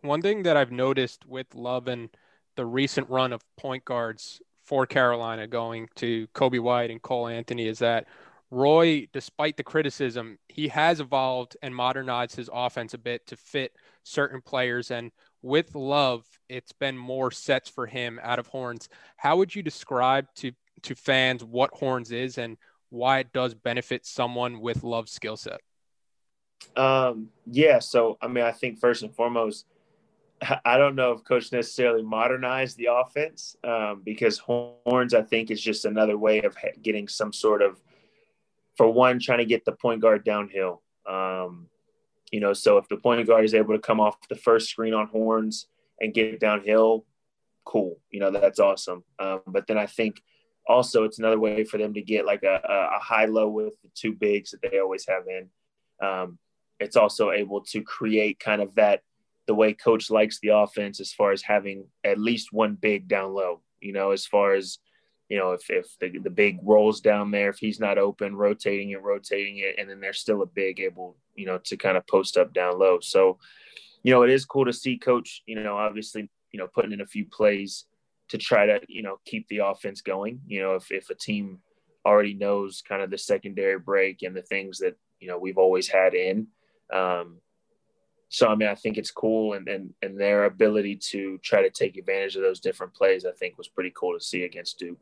One 0.00 0.22
thing 0.22 0.44
that 0.44 0.56
I've 0.56 0.72
noticed 0.72 1.26
with 1.26 1.54
Love 1.54 1.88
and 1.88 2.08
the 2.56 2.64
recent 2.64 3.08
run 3.10 3.32
of 3.32 3.42
point 3.56 3.84
guards 3.84 4.40
for 4.64 4.86
Carolina 4.86 5.46
going 5.46 5.88
to 5.96 6.26
Coby 6.28 6.60
White 6.60 6.90
and 6.90 7.02
Cole 7.02 7.28
Anthony 7.28 7.66
is 7.66 7.80
that 7.80 8.06
Roy, 8.52 9.08
despite 9.14 9.56
the 9.56 9.64
criticism, 9.64 10.38
he 10.50 10.68
has 10.68 11.00
evolved 11.00 11.56
and 11.62 11.74
modernized 11.74 12.36
his 12.36 12.50
offense 12.52 12.92
a 12.92 12.98
bit 12.98 13.26
to 13.28 13.36
fit 13.36 13.72
certain 14.02 14.42
players. 14.42 14.90
And 14.90 15.10
with 15.40 15.74
Love, 15.74 16.26
it's 16.50 16.72
been 16.72 16.98
more 16.98 17.30
sets 17.30 17.70
for 17.70 17.86
him 17.86 18.20
out 18.22 18.38
of 18.38 18.48
Horns. 18.48 18.90
How 19.16 19.38
would 19.38 19.54
you 19.54 19.62
describe 19.62 20.26
to 20.36 20.52
to 20.82 20.94
fans 20.94 21.42
what 21.42 21.70
Horns 21.72 22.12
is 22.12 22.36
and 22.36 22.58
why 22.90 23.20
it 23.20 23.32
does 23.32 23.54
benefit 23.54 24.04
someone 24.04 24.60
with 24.60 24.84
Love's 24.84 25.12
skill 25.12 25.38
set? 25.38 25.60
Um, 26.76 27.28
yeah. 27.46 27.78
So, 27.78 28.18
I 28.20 28.28
mean, 28.28 28.44
I 28.44 28.52
think 28.52 28.78
first 28.78 29.02
and 29.02 29.14
foremost, 29.14 29.64
I 30.64 30.76
don't 30.76 30.94
know 30.94 31.12
if 31.12 31.24
coach 31.24 31.52
necessarily 31.52 32.02
modernized 32.02 32.76
the 32.76 32.88
offense 32.92 33.56
um, 33.64 34.02
because 34.04 34.36
Horns, 34.38 35.14
I 35.14 35.22
think, 35.22 35.50
is 35.50 35.60
just 35.62 35.86
another 35.86 36.18
way 36.18 36.42
of 36.42 36.54
getting 36.82 37.08
some 37.08 37.32
sort 37.32 37.62
of 37.62 37.80
for 38.76 38.90
one, 38.90 39.20
trying 39.20 39.38
to 39.38 39.44
get 39.44 39.64
the 39.64 39.72
point 39.72 40.00
guard 40.00 40.24
downhill. 40.24 40.82
Um, 41.08 41.68
you 42.30 42.40
know, 42.40 42.52
so 42.52 42.78
if 42.78 42.88
the 42.88 42.96
point 42.96 43.26
guard 43.26 43.44
is 43.44 43.54
able 43.54 43.74
to 43.74 43.80
come 43.80 44.00
off 44.00 44.16
the 44.28 44.36
first 44.36 44.70
screen 44.70 44.94
on 44.94 45.06
horns 45.06 45.66
and 46.00 46.14
get 46.14 46.40
downhill, 46.40 47.04
cool. 47.64 47.98
You 48.10 48.20
know, 48.20 48.30
that's 48.30 48.58
awesome. 48.58 49.04
Um, 49.18 49.40
but 49.46 49.66
then 49.66 49.78
I 49.78 49.86
think 49.86 50.22
also 50.66 51.04
it's 51.04 51.18
another 51.18 51.38
way 51.38 51.64
for 51.64 51.78
them 51.78 51.94
to 51.94 52.02
get 52.02 52.24
like 52.24 52.42
a, 52.42 52.60
a 52.64 52.98
high 52.98 53.26
low 53.26 53.48
with 53.48 53.80
the 53.82 53.90
two 53.94 54.12
bigs 54.12 54.52
that 54.52 54.62
they 54.62 54.78
always 54.78 55.06
have 55.06 55.24
in. 55.26 55.48
Um, 56.06 56.38
it's 56.80 56.96
also 56.96 57.30
able 57.30 57.60
to 57.66 57.82
create 57.82 58.40
kind 58.40 58.62
of 58.62 58.74
that 58.76 59.02
the 59.46 59.54
way 59.54 59.72
coach 59.72 60.10
likes 60.10 60.38
the 60.40 60.48
offense 60.48 61.00
as 61.00 61.12
far 61.12 61.32
as 61.32 61.42
having 61.42 61.86
at 62.04 62.18
least 62.18 62.52
one 62.52 62.74
big 62.74 63.08
down 63.08 63.34
low, 63.34 63.60
you 63.80 63.92
know, 63.92 64.12
as 64.12 64.24
far 64.26 64.54
as 64.54 64.78
you 65.32 65.38
know, 65.38 65.52
if, 65.52 65.70
if 65.70 65.86
the, 65.98 66.18
the 66.18 66.28
big 66.28 66.58
rolls 66.62 67.00
down 67.00 67.30
there, 67.30 67.48
if 67.48 67.56
he's 67.56 67.80
not 67.80 67.96
open, 67.96 68.36
rotating 68.36 68.90
it, 68.90 69.00
rotating 69.00 69.56
it, 69.56 69.76
and 69.78 69.88
then 69.88 69.98
there's 69.98 70.18
still 70.18 70.42
a 70.42 70.46
big 70.46 70.78
able, 70.78 71.16
you 71.34 71.46
know, 71.46 71.56
to 71.56 71.74
kind 71.78 71.96
of 71.96 72.06
post 72.06 72.36
up 72.36 72.52
down 72.52 72.78
low. 72.78 72.98
So, 73.00 73.38
you 74.02 74.12
know, 74.12 74.24
it 74.24 74.28
is 74.28 74.44
cool 74.44 74.66
to 74.66 74.74
see 74.74 74.98
coach, 74.98 75.42
you 75.46 75.58
know, 75.58 75.78
obviously, 75.78 76.28
you 76.50 76.58
know, 76.58 76.66
putting 76.66 76.92
in 76.92 77.00
a 77.00 77.06
few 77.06 77.24
plays 77.24 77.86
to 78.28 78.36
try 78.36 78.66
to, 78.66 78.80
you 78.88 79.02
know, 79.02 79.20
keep 79.24 79.48
the 79.48 79.64
offense 79.64 80.02
going. 80.02 80.42
You 80.46 80.60
know, 80.60 80.74
if, 80.74 80.92
if 80.92 81.08
a 81.08 81.14
team 81.14 81.60
already 82.04 82.34
knows 82.34 82.82
kind 82.86 83.00
of 83.00 83.10
the 83.10 83.16
secondary 83.16 83.78
break 83.78 84.20
and 84.20 84.36
the 84.36 84.42
things 84.42 84.80
that, 84.80 84.98
you 85.18 85.28
know, 85.28 85.38
we've 85.38 85.56
always 85.56 85.88
had 85.88 86.12
in, 86.12 86.48
um, 86.92 87.38
so 88.28 88.48
I 88.48 88.54
mean, 88.54 88.68
I 88.68 88.74
think 88.74 88.98
it's 88.98 89.10
cool, 89.10 89.54
and 89.54 89.68
and 89.68 89.94
and 90.00 90.18
their 90.18 90.44
ability 90.44 90.96
to 91.10 91.38
try 91.42 91.62
to 91.62 91.70
take 91.70 91.98
advantage 91.98 92.34
of 92.34 92.42
those 92.42 92.60
different 92.60 92.94
plays, 92.94 93.26
I 93.26 93.32
think, 93.32 93.58
was 93.58 93.68
pretty 93.68 93.92
cool 93.94 94.18
to 94.18 94.24
see 94.24 94.44
against 94.44 94.78
Duke. 94.78 94.98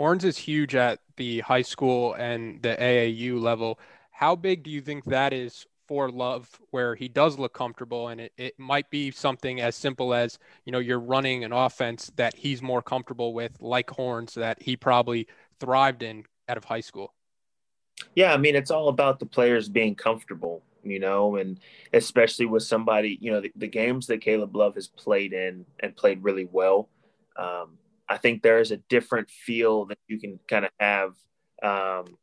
Horns 0.00 0.24
is 0.24 0.38
huge 0.38 0.74
at 0.74 0.98
the 1.18 1.40
high 1.40 1.60
school 1.60 2.14
and 2.14 2.62
the 2.62 2.74
AAU 2.74 3.38
level. 3.38 3.78
How 4.10 4.34
big 4.34 4.62
do 4.62 4.70
you 4.70 4.80
think 4.80 5.04
that 5.04 5.34
is 5.34 5.66
for 5.86 6.08
Love, 6.08 6.48
where 6.70 6.94
he 6.94 7.06
does 7.06 7.38
look 7.38 7.52
comfortable, 7.52 8.08
and 8.08 8.18
it, 8.18 8.32
it 8.38 8.58
might 8.58 8.88
be 8.88 9.10
something 9.10 9.60
as 9.60 9.76
simple 9.76 10.14
as 10.14 10.38
you 10.64 10.72
know 10.72 10.78
you're 10.78 10.98
running 10.98 11.44
an 11.44 11.52
offense 11.52 12.10
that 12.16 12.34
he's 12.34 12.62
more 12.62 12.80
comfortable 12.80 13.34
with, 13.34 13.60
like 13.60 13.90
Horns, 13.90 14.32
that 14.36 14.62
he 14.62 14.74
probably 14.74 15.28
thrived 15.58 16.02
in 16.02 16.24
out 16.48 16.56
of 16.56 16.64
high 16.64 16.80
school. 16.80 17.12
Yeah, 18.14 18.32
I 18.32 18.38
mean, 18.38 18.56
it's 18.56 18.70
all 18.70 18.88
about 18.88 19.18
the 19.18 19.26
players 19.26 19.68
being 19.68 19.94
comfortable 19.94 20.62
you 20.82 20.98
know, 20.98 21.36
and 21.36 21.60
especially 21.92 22.46
with 22.46 22.62
somebody, 22.62 23.18
you 23.20 23.30
know, 23.30 23.42
the, 23.42 23.52
the 23.54 23.66
games 23.66 24.06
that 24.06 24.22
Caleb 24.22 24.56
Love 24.56 24.76
has 24.76 24.88
played 24.88 25.34
in 25.34 25.66
and 25.80 25.94
played 25.94 26.24
really 26.24 26.48
well. 26.50 26.88
Um, 27.36 27.76
I 28.10 28.18
think 28.18 28.42
there 28.42 28.58
is 28.58 28.72
a 28.72 28.78
different 28.88 29.30
feel 29.30 29.86
that 29.86 29.98
you 30.08 30.18
can 30.18 30.40
kind 30.48 30.64
of 30.64 30.72
have 30.80 31.14
um, 31.62 32.18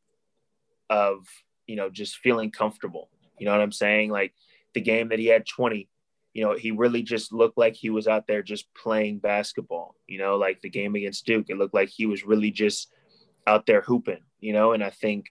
of, 0.89 1.25
you 1.65 1.77
know, 1.77 1.89
just 1.89 2.17
feeling 2.17 2.51
comfortable. 2.51 3.09
You 3.39 3.45
know 3.45 3.53
what 3.53 3.61
I'm 3.61 3.71
saying? 3.71 4.11
Like 4.11 4.33
the 4.73 4.81
game 4.81 5.09
that 5.09 5.19
he 5.19 5.27
had 5.27 5.47
20, 5.47 5.87
you 6.33 6.43
know, 6.43 6.57
he 6.57 6.71
really 6.71 7.03
just 7.03 7.31
looked 7.31 7.57
like 7.57 7.73
he 7.73 7.89
was 7.89 8.05
out 8.05 8.27
there 8.27 8.43
just 8.43 8.65
playing 8.75 9.19
basketball. 9.19 9.95
You 10.07 10.17
know, 10.19 10.35
like 10.35 10.61
the 10.61 10.69
game 10.69 10.95
against 10.95 11.25
Duke, 11.25 11.45
it 11.49 11.57
looked 11.57 11.73
like 11.73 11.89
he 11.89 12.05
was 12.05 12.25
really 12.25 12.51
just 12.51 12.93
out 13.47 13.65
there 13.65 13.81
hooping, 13.81 14.23
you 14.41 14.51
know, 14.51 14.73
and 14.73 14.83
I 14.83 14.89
think 14.89 15.27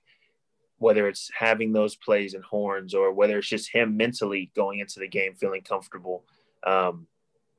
whether 0.78 1.06
it's 1.06 1.30
having 1.38 1.72
those 1.72 1.96
plays 1.96 2.32
and 2.32 2.44
horns 2.44 2.94
or 2.94 3.12
whether 3.12 3.38
it's 3.38 3.48
just 3.48 3.70
him 3.70 3.96
mentally 3.96 4.50
going 4.56 4.78
into 4.78 5.00
the 5.00 5.08
game 5.08 5.34
feeling 5.34 5.62
comfortable. 5.62 6.24
Um, 6.66 7.06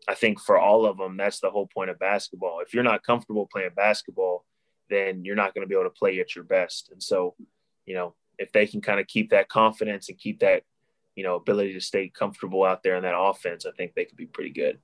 I 0.07 0.15
think 0.15 0.39
for 0.39 0.57
all 0.57 0.85
of 0.85 0.97
them, 0.97 1.17
that's 1.17 1.39
the 1.39 1.49
whole 1.49 1.67
point 1.67 1.89
of 1.89 1.99
basketball. 1.99 2.61
If 2.61 2.73
you're 2.73 2.83
not 2.83 3.03
comfortable 3.03 3.49
playing 3.51 3.71
basketball, 3.75 4.45
then 4.89 5.25
you're 5.25 5.35
not 5.35 5.53
going 5.53 5.65
to 5.65 5.67
be 5.67 5.75
able 5.75 5.83
to 5.83 5.89
play 5.89 6.19
at 6.19 6.35
your 6.35 6.45
best. 6.45 6.89
And 6.91 7.03
so, 7.03 7.35
you 7.85 7.93
know, 7.93 8.15
if 8.39 8.51
they 8.51 8.67
can 8.67 8.81
kind 8.81 8.99
of 8.99 9.07
keep 9.07 9.31
that 9.31 9.49
confidence 9.49 10.09
and 10.09 10.17
keep 10.17 10.39
that, 10.39 10.63
you 11.15 11.23
know, 11.23 11.35
ability 11.35 11.73
to 11.73 11.81
stay 11.81 12.09
comfortable 12.09 12.63
out 12.63 12.83
there 12.83 12.95
in 12.95 13.03
that 13.03 13.17
offense, 13.17 13.65
I 13.65 13.71
think 13.71 13.93
they 13.95 14.05
could 14.05 14.17
be 14.17 14.27
pretty 14.27 14.51
good. 14.51 14.79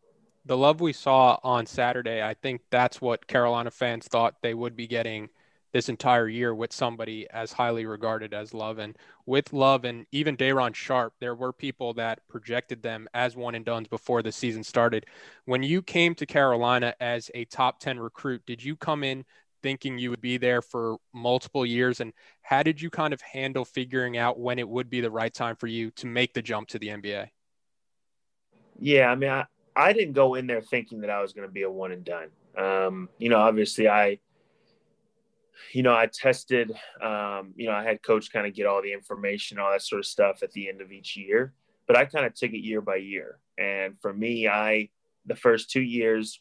The 0.45 0.57
love 0.57 0.81
we 0.81 0.91
saw 0.91 1.39
on 1.41 1.65
Saturday, 1.65 2.21
I 2.21 2.33
think 2.33 2.61
that's 2.69 2.99
what 2.99 3.27
Carolina 3.27 3.71
fans 3.71 4.07
thought 4.07 4.35
they 4.41 4.53
would 4.53 4.75
be 4.75 4.87
getting– 4.87 5.29
this 5.73 5.89
entire 5.89 6.29
year 6.29 6.53
with 6.53 6.71
somebody 6.71 7.27
as 7.31 7.51
highly 7.51 7.85
regarded 7.85 8.33
as 8.33 8.53
Love. 8.53 8.77
And 8.77 8.95
with 9.25 9.51
Love 9.51 9.85
and 9.85 10.05
even 10.11 10.35
Day'Ron 10.35 10.73
Sharpe, 10.73 11.15
there 11.19 11.35
were 11.35 11.51
people 11.51 11.95
that 11.95 12.19
projected 12.29 12.83
them 12.83 13.07
as 13.13 13.35
one 13.35 13.55
and 13.55 13.65
dones 13.65 13.87
before 13.87 14.21
the 14.21 14.31
season 14.31 14.63
started. 14.63 15.07
When 15.45 15.63
you 15.63 15.81
came 15.81 16.13
to 16.15 16.27
Carolina 16.27 16.93
as 17.01 17.31
a 17.33 17.45
top 17.45 17.79
10 17.79 17.99
recruit, 17.99 18.43
did 18.45 18.63
you 18.63 18.75
come 18.75 19.03
in 19.03 19.25
thinking 19.63 19.97
you 19.97 20.11
would 20.11 20.21
be 20.21 20.37
there 20.37 20.61
for 20.61 20.97
multiple 21.11 21.65
years? 21.65 21.99
And 21.99 22.13
how 22.43 22.61
did 22.61 22.79
you 22.79 22.91
kind 22.91 23.13
of 23.13 23.21
handle 23.21 23.65
figuring 23.65 24.15
out 24.15 24.39
when 24.39 24.59
it 24.59 24.69
would 24.69 24.91
be 24.91 25.01
the 25.01 25.09
right 25.11 25.33
time 25.33 25.55
for 25.55 25.67
you 25.67 25.89
to 25.91 26.05
make 26.05 26.33
the 26.35 26.41
jump 26.43 26.67
to 26.69 26.79
the 26.79 26.89
NBA? 26.89 27.29
Yeah, 28.79 29.07
I 29.07 29.15
mean, 29.15 29.29
I, 29.31 29.45
I 29.75 29.93
didn't 29.93 30.13
go 30.13 30.35
in 30.35 30.45
there 30.45 30.61
thinking 30.61 31.01
that 31.01 31.09
I 31.09 31.21
was 31.21 31.33
going 31.33 31.47
to 31.47 31.51
be 31.51 31.63
a 31.63 31.71
one 31.71 31.91
and 31.91 32.03
done. 32.03 32.29
Um, 32.55 33.09
you 33.17 33.29
know, 33.29 33.39
obviously, 33.39 33.87
I 33.87 34.19
you 35.71 35.83
know, 35.83 35.93
I 35.93 36.07
tested, 36.07 36.71
um, 37.01 37.53
you 37.55 37.67
know, 37.67 37.73
I 37.73 37.83
had 37.83 38.03
coach 38.03 38.31
kind 38.31 38.47
of 38.47 38.53
get 38.53 38.65
all 38.65 38.81
the 38.81 38.93
information, 38.93 39.59
all 39.59 39.71
that 39.71 39.81
sort 39.81 39.99
of 39.99 40.05
stuff 40.05 40.43
at 40.43 40.51
the 40.51 40.69
end 40.69 40.81
of 40.81 40.91
each 40.91 41.15
year, 41.15 41.53
but 41.87 41.97
I 41.97 42.05
kind 42.05 42.25
of 42.25 42.33
took 42.33 42.51
it 42.51 42.63
year 42.63 42.81
by 42.81 42.97
year. 42.97 43.39
And 43.57 43.99
for 44.01 44.13
me, 44.13 44.47
I, 44.47 44.89
the 45.25 45.35
first 45.35 45.69
two 45.69 45.81
years, 45.81 46.39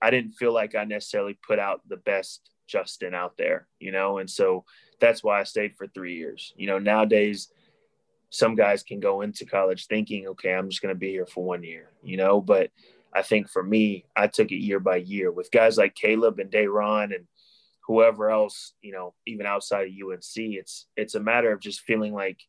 I 0.00 0.10
didn't 0.10 0.32
feel 0.32 0.52
like 0.52 0.74
I 0.74 0.84
necessarily 0.84 1.38
put 1.46 1.58
out 1.58 1.80
the 1.88 1.96
best 1.96 2.50
Justin 2.66 3.14
out 3.14 3.36
there, 3.36 3.66
you 3.78 3.92
know, 3.92 4.18
and 4.18 4.28
so 4.28 4.64
that's 5.00 5.22
why 5.22 5.40
I 5.40 5.44
stayed 5.44 5.76
for 5.76 5.86
three 5.86 6.16
years. 6.16 6.52
You 6.56 6.66
know, 6.66 6.78
nowadays, 6.78 7.48
some 8.30 8.54
guys 8.54 8.82
can 8.82 9.00
go 9.00 9.20
into 9.20 9.44
college 9.44 9.86
thinking, 9.86 10.26
okay, 10.28 10.52
I'm 10.52 10.68
just 10.68 10.82
going 10.82 10.94
to 10.94 10.98
be 10.98 11.10
here 11.10 11.26
for 11.26 11.44
one 11.44 11.62
year, 11.62 11.90
you 12.02 12.16
know, 12.16 12.40
but 12.40 12.70
I 13.14 13.22
think 13.22 13.48
for 13.48 13.62
me, 13.62 14.06
I 14.16 14.26
took 14.26 14.50
it 14.50 14.56
year 14.56 14.80
by 14.80 14.96
year 14.96 15.30
with 15.30 15.52
guys 15.52 15.78
like 15.78 15.94
Caleb 15.94 16.40
and 16.40 16.50
Day'Ron 16.50 17.14
and 17.14 17.26
whoever 17.86 18.30
else, 18.30 18.72
you 18.80 18.92
know, 18.92 19.14
even 19.26 19.46
outside 19.46 19.88
of 19.88 19.92
UNC, 19.92 20.22
it's 20.36 20.86
it's 20.96 21.14
a 21.14 21.20
matter 21.20 21.52
of 21.52 21.60
just 21.60 21.80
feeling 21.80 22.14
like 22.14 22.40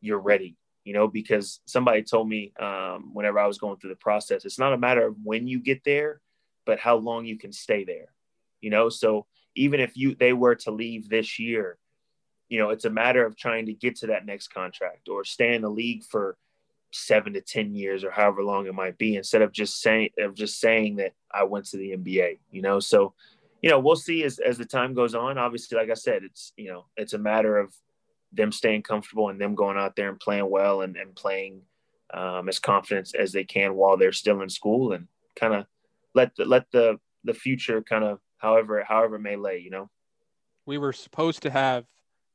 you're 0.00 0.18
ready, 0.18 0.56
you 0.84 0.92
know, 0.92 1.08
because 1.08 1.60
somebody 1.66 2.02
told 2.02 2.28
me 2.28 2.52
um, 2.60 3.10
whenever 3.12 3.38
I 3.38 3.46
was 3.46 3.58
going 3.58 3.76
through 3.78 3.90
the 3.90 3.96
process, 3.96 4.44
it's 4.44 4.58
not 4.58 4.72
a 4.72 4.78
matter 4.78 5.06
of 5.06 5.16
when 5.22 5.46
you 5.46 5.60
get 5.60 5.84
there, 5.84 6.20
but 6.64 6.78
how 6.78 6.96
long 6.96 7.24
you 7.24 7.38
can 7.38 7.52
stay 7.52 7.84
there, 7.84 8.12
you 8.60 8.70
know. 8.70 8.88
So 8.88 9.26
even 9.54 9.80
if 9.80 9.96
you 9.96 10.14
they 10.14 10.32
were 10.32 10.56
to 10.56 10.70
leave 10.72 11.08
this 11.08 11.38
year, 11.38 11.78
you 12.48 12.58
know, 12.58 12.70
it's 12.70 12.84
a 12.84 12.90
matter 12.90 13.24
of 13.24 13.36
trying 13.36 13.66
to 13.66 13.72
get 13.72 13.96
to 13.96 14.08
that 14.08 14.26
next 14.26 14.48
contract 14.48 15.08
or 15.08 15.24
stay 15.24 15.54
in 15.54 15.62
the 15.62 15.70
league 15.70 16.04
for 16.04 16.36
seven 16.92 17.34
to 17.34 17.40
ten 17.40 17.74
years 17.74 18.02
or 18.02 18.10
however 18.10 18.42
long 18.42 18.66
it 18.66 18.74
might 18.74 18.98
be, 18.98 19.16
instead 19.16 19.42
of 19.42 19.52
just 19.52 19.80
saying 19.80 20.10
of 20.18 20.34
just 20.34 20.58
saying 20.58 20.96
that 20.96 21.12
I 21.32 21.44
went 21.44 21.66
to 21.66 21.76
the 21.76 21.96
NBA, 21.96 22.38
you 22.50 22.62
know. 22.62 22.80
So 22.80 23.14
you 23.66 23.72
know, 23.72 23.80
we'll 23.80 23.96
see 23.96 24.22
as, 24.22 24.38
as 24.38 24.58
the 24.58 24.64
time 24.64 24.94
goes 24.94 25.16
on. 25.16 25.38
Obviously, 25.38 25.76
like 25.76 25.90
I 25.90 25.94
said, 25.94 26.22
it's, 26.22 26.52
you 26.56 26.68
know, 26.68 26.84
it's 26.96 27.14
a 27.14 27.18
matter 27.18 27.58
of 27.58 27.74
them 28.30 28.52
staying 28.52 28.84
comfortable 28.84 29.28
and 29.28 29.40
them 29.40 29.56
going 29.56 29.76
out 29.76 29.96
there 29.96 30.08
and 30.08 30.20
playing 30.20 30.48
well 30.48 30.82
and, 30.82 30.96
and 30.96 31.16
playing 31.16 31.62
um, 32.14 32.48
as 32.48 32.60
confident 32.60 33.12
as 33.18 33.32
they 33.32 33.42
can 33.42 33.74
while 33.74 33.96
they're 33.96 34.12
still 34.12 34.40
in 34.42 34.48
school 34.48 34.92
and 34.92 35.08
kind 35.34 35.52
of 35.52 35.66
let 36.14 36.36
the, 36.36 36.44
let 36.44 36.70
the, 36.70 37.00
the 37.24 37.34
future 37.34 37.82
kind 37.82 38.04
of 38.04 38.20
however, 38.36 38.84
however 38.84 39.18
may 39.18 39.34
lay, 39.34 39.58
you 39.58 39.70
know? 39.70 39.90
We 40.64 40.78
were 40.78 40.92
supposed 40.92 41.42
to 41.42 41.50
have 41.50 41.86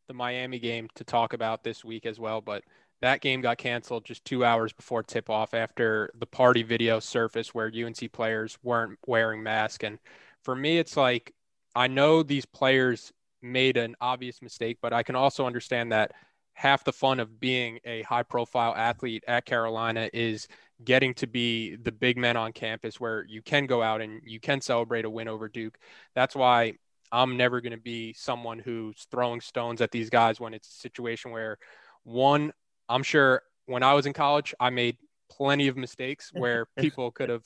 the 0.09 0.13
Miami 0.13 0.59
game 0.59 0.89
to 0.95 1.05
talk 1.05 1.31
about 1.31 1.63
this 1.63 1.85
week 1.85 2.05
as 2.05 2.19
well, 2.19 2.41
but 2.41 2.65
that 3.01 3.21
game 3.21 3.39
got 3.39 3.57
canceled 3.57 4.03
just 4.03 4.25
two 4.25 4.43
hours 4.43 4.73
before 4.73 5.01
tip 5.01 5.29
off 5.29 5.53
after 5.53 6.11
the 6.19 6.25
party 6.25 6.61
video 6.61 7.00
surfaced 7.00 7.55
where 7.55 7.71
UNC 7.73 8.11
players 8.11 8.57
weren't 8.63 9.00
wearing 9.07 9.41
masks. 9.41 9.85
And 9.85 9.97
for 10.43 10.55
me, 10.55 10.77
it's 10.77 10.98
like 10.98 11.33
I 11.75 11.88
know 11.88 12.24
these 12.24 12.45
players 12.45 13.12
made 13.41 13.77
an 13.77 13.95
obvious 14.01 14.41
mistake, 14.41 14.77
but 14.81 14.93
I 14.93 15.03
can 15.03 15.15
also 15.15 15.45
understand 15.45 15.91
that 15.91 16.12
half 16.53 16.83
the 16.83 16.93
fun 16.93 17.19
of 17.19 17.39
being 17.39 17.79
a 17.86 18.01
high 18.03 18.24
profile 18.24 18.74
athlete 18.75 19.24
at 19.27 19.45
Carolina 19.45 20.10
is 20.13 20.48
getting 20.83 21.13
to 21.13 21.27
be 21.27 21.75
the 21.75 21.91
big 21.91 22.17
men 22.17 22.36
on 22.38 22.51
campus 22.51 23.00
where 23.00 23.25
you 23.27 23.41
can 23.41 23.65
go 23.65 23.81
out 23.81 24.01
and 24.01 24.21
you 24.25 24.39
can 24.39 24.62
celebrate 24.62 25.05
a 25.05 25.10
win 25.10 25.27
over 25.27 25.48
Duke. 25.48 25.77
That's 26.15 26.36
why 26.36 26.74
I'm 27.12 27.38
never 27.38 27.62
going 27.62 27.71
to 27.71 27.79
be 27.79 28.13
someone 28.13 28.60
who's 28.60 29.07
throwing 29.12 29.41
stones 29.41 29.81
at 29.81 29.91
these 29.91 30.10
guys 30.10 30.39
when 30.39 30.53
it's 30.53 30.67
a 30.67 30.79
situation 30.79 31.31
where 31.31 31.57
one, 32.03 32.51
I'm 32.89 33.03
sure 33.03 33.43
when 33.65 33.83
I 33.83 33.93
was 33.93 34.05
in 34.05 34.13
college, 34.13 34.53
I 34.60 34.69
made 34.69 34.98
plenty 35.29 35.67
of 35.67 35.77
mistakes 35.77 36.31
where 36.33 36.67
people 36.77 37.12
could 37.12 37.29
have, 37.29 37.45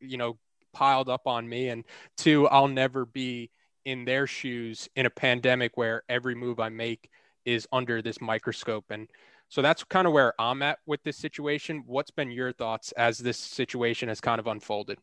you 0.00 0.16
know, 0.16 0.38
piled 0.74 1.08
up 1.08 1.26
on 1.26 1.48
me. 1.48 1.68
And 1.68 1.84
two, 2.18 2.46
I'll 2.48 2.68
never 2.68 3.06
be 3.06 3.50
in 3.84 4.04
their 4.04 4.26
shoes 4.26 4.88
in 4.96 5.06
a 5.06 5.10
pandemic 5.10 5.76
where 5.76 6.02
every 6.08 6.34
move 6.34 6.60
I 6.60 6.68
make 6.68 7.08
is 7.44 7.66
under 7.72 8.02
this 8.02 8.20
microscope. 8.20 8.86
And 8.90 9.08
so 9.48 9.62
that's 9.62 9.84
kind 9.84 10.06
of 10.06 10.12
where 10.12 10.34
I'm 10.38 10.62
at 10.62 10.78
with 10.86 11.02
this 11.02 11.16
situation. 11.16 11.84
What's 11.86 12.10
been 12.10 12.30
your 12.30 12.52
thoughts 12.52 12.92
as 12.92 13.18
this 13.18 13.38
situation 13.38 14.08
has 14.08 14.20
kind 14.20 14.40
of 14.40 14.46
unfolded? 14.46 14.98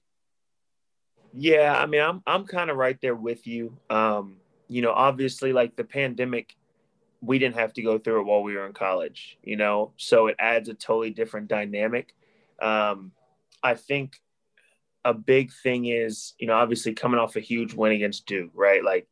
Yeah, 1.34 1.76
I 1.78 1.86
mean, 1.86 2.02
I'm 2.02 2.22
I'm 2.28 2.46
kind 2.46 2.70
of 2.70 2.78
right 2.78 3.00
there 3.02 3.16
with 3.16 3.48
you. 3.48 3.78
Um, 3.90 4.38
you 4.68 4.82
know, 4.82 4.92
obviously, 4.92 5.54
like 5.54 5.76
the 5.76 5.84
pandemic, 5.84 6.56
we 7.22 7.40
didn't 7.40 7.56
have 7.56 7.74
to 7.74 7.82
go 7.82 7.98
through 7.98 8.22
it 8.22 8.24
while 8.24 8.44
we 8.44 8.56
were 8.56 8.66
in 8.66 8.74
college. 8.74 9.38
You 9.44 9.56
know, 9.56 9.94
so 9.96 10.28
it 10.28 10.36
adds 10.40 10.68
a 10.68 10.74
totally 10.74 11.12
different 11.12 11.48
dynamic. 11.48 12.14
Um, 12.62 13.14
I 13.64 13.76
think 13.76 14.20
a 15.04 15.14
big 15.14 15.52
thing 15.52 15.86
is, 15.86 16.34
you 16.40 16.48
know, 16.48 16.54
obviously 16.54 16.94
coming 16.94 17.20
off 17.20 17.36
a 17.36 17.40
huge 17.40 17.74
win 17.74 17.92
against 17.92 18.26
Duke, 18.26 18.52
right? 18.54 18.84
Like, 18.84 19.08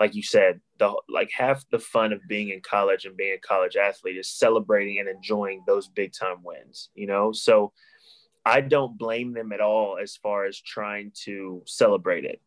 like 0.00 0.14
you 0.14 0.22
said, 0.22 0.60
the 0.78 0.94
like 1.08 1.30
half 1.30 1.64
the 1.70 1.78
fun 1.78 2.12
of 2.12 2.26
being 2.26 2.48
in 2.48 2.60
college 2.60 3.04
and 3.04 3.16
being 3.16 3.34
a 3.34 3.46
college 3.46 3.76
athlete 3.76 4.16
is 4.16 4.28
celebrating 4.28 4.98
and 4.98 5.08
enjoying 5.08 5.62
those 5.66 5.88
big 5.88 6.12
time 6.12 6.38
wins, 6.42 6.88
you 6.94 7.06
know? 7.06 7.32
So 7.32 7.72
I 8.44 8.62
don't 8.62 8.98
blame 8.98 9.32
them 9.32 9.52
at 9.52 9.60
all 9.60 9.98
as 9.98 10.16
far 10.16 10.46
as 10.46 10.58
trying 10.58 11.12
to 11.24 11.62
celebrate 11.66 12.24
it. 12.24 12.40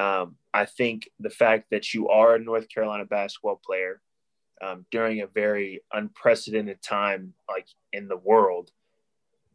Um, 0.00 0.36
I 0.54 0.64
think 0.64 1.10
the 1.18 1.30
fact 1.30 1.70
that 1.70 1.92
you 1.92 2.08
are 2.08 2.34
a 2.34 2.38
North 2.38 2.68
Carolina 2.68 3.04
basketball 3.04 3.60
player 3.64 4.00
um, 4.62 4.86
during 4.90 5.20
a 5.20 5.26
very 5.26 5.82
unprecedented 5.92 6.82
time, 6.82 7.34
like 7.48 7.66
in 7.92 8.08
the 8.08 8.16
world, 8.16 8.70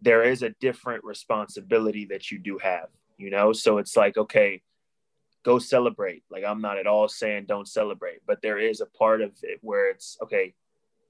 there 0.01 0.23
is 0.23 0.43
a 0.43 0.49
different 0.59 1.03
responsibility 1.03 2.05
that 2.05 2.31
you 2.31 2.39
do 2.39 2.57
have, 2.57 2.87
you 3.17 3.29
know? 3.29 3.53
So 3.53 3.77
it's 3.77 3.95
like, 3.95 4.17
okay, 4.17 4.61
go 5.43 5.59
celebrate. 5.59 6.23
Like 6.29 6.43
I'm 6.43 6.61
not 6.61 6.77
at 6.77 6.87
all 6.87 7.07
saying 7.07 7.45
don't 7.47 7.67
celebrate, 7.67 8.19
but 8.25 8.41
there 8.41 8.59
is 8.59 8.81
a 8.81 8.85
part 8.85 9.21
of 9.21 9.31
it 9.43 9.59
where 9.61 9.89
it's 9.89 10.17
okay, 10.23 10.53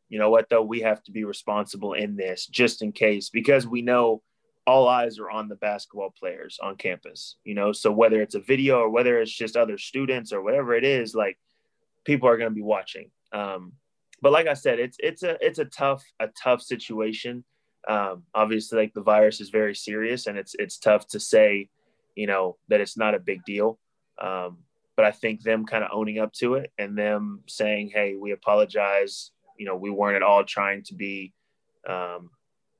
you 0.09 0.19
know 0.19 0.29
what 0.29 0.49
though, 0.49 0.61
we 0.61 0.81
have 0.81 1.01
to 1.03 1.11
be 1.11 1.23
responsible 1.23 1.93
in 1.93 2.15
this 2.15 2.47
just 2.47 2.81
in 2.81 2.91
case 2.91 3.29
because 3.29 3.65
we 3.65 3.81
know 3.81 4.21
all 4.67 4.87
eyes 4.87 5.19
are 5.19 5.29
on 5.29 5.47
the 5.47 5.55
basketball 5.55 6.13
players 6.17 6.59
on 6.61 6.75
campus, 6.75 7.37
you 7.43 7.55
know. 7.55 7.71
So 7.71 7.91
whether 7.91 8.21
it's 8.21 8.35
a 8.35 8.39
video 8.39 8.79
or 8.79 8.89
whether 8.89 9.19
it's 9.19 9.31
just 9.31 9.57
other 9.57 9.77
students 9.77 10.31
or 10.31 10.41
whatever 10.41 10.75
it 10.75 10.83
is, 10.83 11.15
like 11.15 11.39
people 12.05 12.29
are 12.29 12.37
going 12.37 12.49
to 12.49 12.55
be 12.55 12.61
watching. 12.61 13.09
Um, 13.31 13.73
but 14.21 14.31
like 14.31 14.47
I 14.47 14.53
said, 14.53 14.79
it's 14.79 14.97
it's 14.99 15.23
a 15.23 15.37
it's 15.45 15.59
a 15.59 15.65
tough 15.65 16.03
a 16.19 16.27
tough 16.27 16.61
situation. 16.61 17.43
Um, 17.87 18.23
obviously, 18.33 18.77
like 18.77 18.93
the 18.93 19.01
virus 19.01 19.41
is 19.41 19.49
very 19.49 19.75
serious, 19.75 20.27
and 20.27 20.37
it's 20.37 20.55
it's 20.57 20.77
tough 20.77 21.07
to 21.09 21.19
say, 21.19 21.69
you 22.15 22.27
know, 22.27 22.57
that 22.69 22.81
it's 22.81 22.97
not 22.97 23.15
a 23.15 23.19
big 23.19 23.43
deal. 23.43 23.79
Um, 24.21 24.59
but 24.95 25.05
I 25.05 25.11
think 25.11 25.41
them 25.41 25.65
kind 25.65 25.83
of 25.83 25.89
owning 25.93 26.19
up 26.19 26.33
to 26.33 26.55
it 26.55 26.71
and 26.77 26.97
them 26.97 27.41
saying, 27.47 27.91
"Hey, 27.93 28.15
we 28.15 28.31
apologize. 28.31 29.31
You 29.57 29.65
know, 29.65 29.75
we 29.75 29.89
weren't 29.89 30.15
at 30.15 30.23
all 30.23 30.43
trying 30.43 30.83
to 30.83 30.95
be 30.95 31.33
um, 31.87 32.29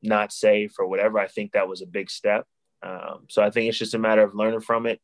not 0.04 0.32
safe 0.32 0.74
or 0.78 0.88
whatever." 0.88 1.18
I 1.20 1.28
think 1.28 1.54
that 1.54 1.68
was 1.68 1.82
a 1.82 1.88
big 1.88 2.10
step. 2.12 2.46
Um, 2.84 3.26
so 3.30 3.42
I 3.42 3.50
think 3.50 3.70
it's 3.70 3.78
just 3.78 3.94
a 3.94 4.00
matter 4.00 4.24
of 4.24 4.36
learning 4.36 4.62
from 4.62 4.86
it 4.86 5.00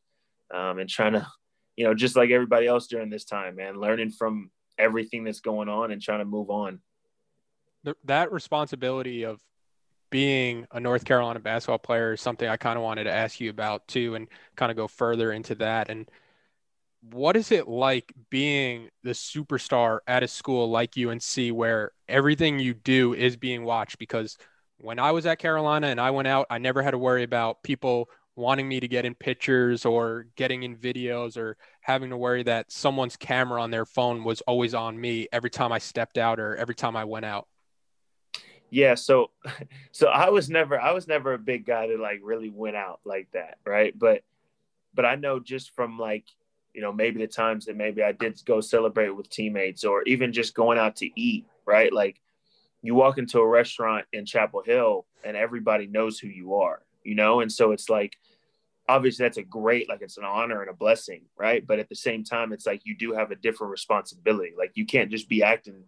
um, 0.53 0.79
and 0.79 0.89
trying 0.89 1.13
to, 1.13 1.27
you 1.75 1.85
know, 1.85 1.93
just 1.93 2.15
like 2.15 2.31
everybody 2.31 2.67
else 2.67 2.87
during 2.87 3.09
this 3.09 3.25
time, 3.25 3.55
man, 3.55 3.79
learning 3.79 4.11
from 4.11 4.49
everything 4.77 5.23
that's 5.23 5.41
going 5.41 5.69
on 5.69 5.91
and 5.91 6.01
trying 6.01 6.19
to 6.19 6.25
move 6.25 6.49
on. 6.49 6.79
That 8.05 8.31
responsibility 8.31 9.23
of 9.23 9.39
being 10.09 10.67
a 10.71 10.79
North 10.79 11.05
Carolina 11.05 11.39
basketball 11.39 11.79
player 11.79 12.13
is 12.13 12.21
something 12.21 12.47
I 12.47 12.57
kind 12.57 12.77
of 12.77 12.83
wanted 12.83 13.05
to 13.05 13.11
ask 13.11 13.39
you 13.39 13.49
about 13.49 13.87
too, 13.87 14.15
and 14.15 14.27
kind 14.55 14.71
of 14.71 14.77
go 14.77 14.87
further 14.87 15.31
into 15.31 15.55
that. 15.55 15.89
And 15.89 16.09
what 17.01 17.35
is 17.37 17.51
it 17.51 17.67
like 17.67 18.13
being 18.29 18.89
the 19.03 19.11
superstar 19.11 19.99
at 20.07 20.23
a 20.23 20.27
school 20.27 20.69
like 20.69 20.97
UNC 20.97 21.49
where 21.53 21.91
everything 22.07 22.59
you 22.59 22.73
do 22.73 23.13
is 23.13 23.37
being 23.37 23.63
watched? 23.63 23.99
Because 23.99 24.37
when 24.79 24.99
I 24.99 25.11
was 25.11 25.25
at 25.25 25.39
Carolina 25.39 25.87
and 25.87 26.01
I 26.01 26.11
went 26.11 26.27
out, 26.27 26.47
I 26.49 26.57
never 26.57 26.81
had 26.81 26.91
to 26.91 26.97
worry 26.97 27.23
about 27.23 27.63
people 27.63 28.09
wanting 28.35 28.67
me 28.67 28.79
to 28.79 28.87
get 28.87 29.05
in 29.05 29.15
pictures 29.15 29.85
or 29.85 30.27
getting 30.35 30.63
in 30.63 30.75
videos 30.77 31.37
or 31.37 31.57
having 31.81 32.09
to 32.11 32.17
worry 32.17 32.43
that 32.43 32.71
someone's 32.71 33.17
camera 33.17 33.61
on 33.61 33.71
their 33.71 33.85
phone 33.85 34.23
was 34.23 34.41
always 34.41 34.73
on 34.75 34.99
me 34.99 35.27
every 35.31 35.49
time 35.49 35.71
I 35.71 35.79
stepped 35.79 36.17
out 36.17 36.39
or 36.39 36.55
every 36.55 36.75
time 36.75 36.95
I 36.95 37.05
went 37.05 37.25
out. 37.25 37.47
Yeah, 38.69 38.95
so 38.95 39.31
so 39.91 40.07
I 40.07 40.29
was 40.29 40.49
never 40.49 40.79
I 40.79 40.91
was 40.91 41.07
never 41.07 41.33
a 41.33 41.39
big 41.39 41.65
guy 41.65 41.87
that 41.87 41.99
like 41.99 42.19
really 42.23 42.49
went 42.49 42.75
out 42.75 42.99
like 43.05 43.29
that, 43.31 43.57
right? 43.65 43.97
But 43.97 44.23
but 44.93 45.05
I 45.05 45.15
know 45.15 45.39
just 45.39 45.73
from 45.75 45.97
like 45.97 46.25
you 46.77 46.83
know, 46.83 46.93
maybe 46.93 47.19
the 47.19 47.27
times 47.27 47.65
that 47.65 47.75
maybe 47.75 48.03
I 48.03 48.11
did 48.11 48.39
go 48.45 48.61
celebrate 48.61 49.09
with 49.09 49.31
teammates 49.31 49.83
or 49.83 50.03
even 50.03 50.31
just 50.31 50.53
going 50.53 50.77
out 50.77 50.97
to 50.97 51.09
eat, 51.19 51.47
right? 51.65 51.91
Like 51.91 52.21
you 52.83 52.93
walk 52.93 53.17
into 53.17 53.39
a 53.39 53.47
restaurant 53.47 54.05
in 54.13 54.27
Chapel 54.27 54.61
Hill 54.63 55.07
and 55.23 55.35
everybody 55.35 55.87
knows 55.87 56.19
who 56.19 56.27
you 56.27 56.53
are, 56.53 56.83
you 57.03 57.15
know? 57.15 57.39
And 57.39 57.51
so 57.51 57.71
it's 57.71 57.89
like, 57.89 58.15
obviously 58.87 59.23
that's 59.23 59.39
a 59.39 59.43
great, 59.43 59.89
like 59.89 60.03
it's 60.03 60.19
an 60.19 60.23
honor 60.23 60.61
and 60.61 60.69
a 60.69 60.73
blessing, 60.73 61.23
right? 61.35 61.65
But 61.65 61.79
at 61.79 61.89
the 61.89 61.95
same 61.95 62.23
time, 62.23 62.53
it's 62.53 62.67
like 62.67 62.81
you 62.85 62.95
do 62.95 63.11
have 63.13 63.31
a 63.31 63.35
different 63.35 63.71
responsibility. 63.71 64.53
Like 64.55 64.73
you 64.75 64.85
can't 64.85 65.09
just 65.09 65.27
be 65.27 65.41
acting 65.41 65.83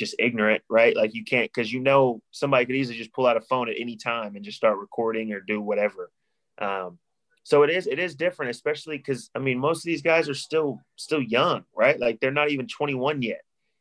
just 0.00 0.16
ignorant, 0.18 0.62
right? 0.68 0.96
Like 0.96 1.14
you 1.14 1.24
can't, 1.24 1.52
cause 1.52 1.70
you 1.70 1.78
know, 1.78 2.22
somebody 2.32 2.64
could 2.64 2.74
easily 2.74 2.98
just 2.98 3.12
pull 3.12 3.26
out 3.26 3.36
a 3.36 3.40
phone 3.42 3.68
at 3.68 3.76
any 3.78 3.96
time 3.96 4.34
and 4.34 4.44
just 4.44 4.56
start 4.56 4.78
recording 4.78 5.32
or 5.32 5.40
do 5.40 5.60
whatever. 5.60 6.10
Um, 6.58 6.98
so 7.42 7.62
it 7.62 7.70
is 7.70 7.86
it 7.86 7.98
is 7.98 8.14
different 8.14 8.50
especially 8.50 8.96
because 8.96 9.30
i 9.34 9.38
mean 9.38 9.58
most 9.58 9.78
of 9.78 9.84
these 9.84 10.02
guys 10.02 10.28
are 10.28 10.34
still 10.34 10.80
still 10.96 11.22
young 11.22 11.64
right 11.74 11.98
like 11.98 12.20
they're 12.20 12.30
not 12.30 12.50
even 12.50 12.66
21 12.66 13.22
yet 13.22 13.40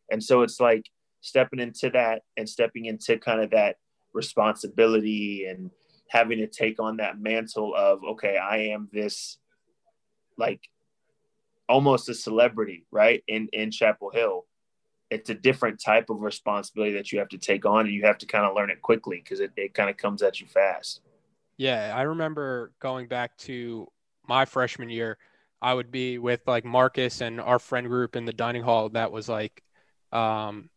and 0.09 0.23
so 0.23 0.41
it's 0.41 0.59
like 0.59 0.85
stepping 1.21 1.59
into 1.59 1.89
that 1.89 2.23
and 2.37 2.47
stepping 2.47 2.85
into 2.85 3.17
kind 3.17 3.41
of 3.41 3.51
that 3.51 3.75
responsibility 4.13 5.45
and 5.45 5.69
having 6.07 6.39
to 6.39 6.47
take 6.47 6.79
on 6.79 6.97
that 6.97 7.19
mantle 7.19 7.75
of 7.75 7.99
okay 8.03 8.37
i 8.37 8.57
am 8.57 8.89
this 8.91 9.37
like 10.37 10.61
almost 11.67 12.09
a 12.09 12.13
celebrity 12.13 12.85
right 12.91 13.23
in 13.27 13.49
in 13.53 13.69
chapel 13.69 14.09
hill 14.09 14.45
it's 15.09 15.29
a 15.29 15.33
different 15.33 15.81
type 15.81 16.09
of 16.09 16.21
responsibility 16.21 16.93
that 16.93 17.11
you 17.11 17.19
have 17.19 17.29
to 17.29 17.37
take 17.37 17.65
on 17.65 17.81
and 17.81 17.93
you 17.93 18.03
have 18.03 18.17
to 18.17 18.25
kind 18.25 18.45
of 18.45 18.55
learn 18.55 18.69
it 18.69 18.81
quickly 18.81 19.21
because 19.23 19.39
it, 19.39 19.51
it 19.57 19.73
kind 19.73 19.89
of 19.89 19.97
comes 19.97 20.21
at 20.21 20.39
you 20.39 20.47
fast 20.47 21.01
yeah, 21.59 21.93
I 21.93 22.03
remember 22.03 22.71
going 22.79 23.07
back 23.07 23.35
to 23.39 23.85
my 24.25 24.45
freshman 24.45 24.89
year. 24.89 25.17
I 25.61 25.73
would 25.73 25.91
be 25.91 26.17
with 26.17 26.39
like 26.47 26.63
Marcus 26.63 27.19
and 27.19 27.41
our 27.41 27.59
friend 27.59 27.87
group 27.87 28.15
in 28.15 28.23
the 28.23 28.31
dining 28.31 28.63
hall. 28.63 28.87
That 28.87 29.11
was 29.11 29.27
like, 29.27 29.61
um, 30.13 30.69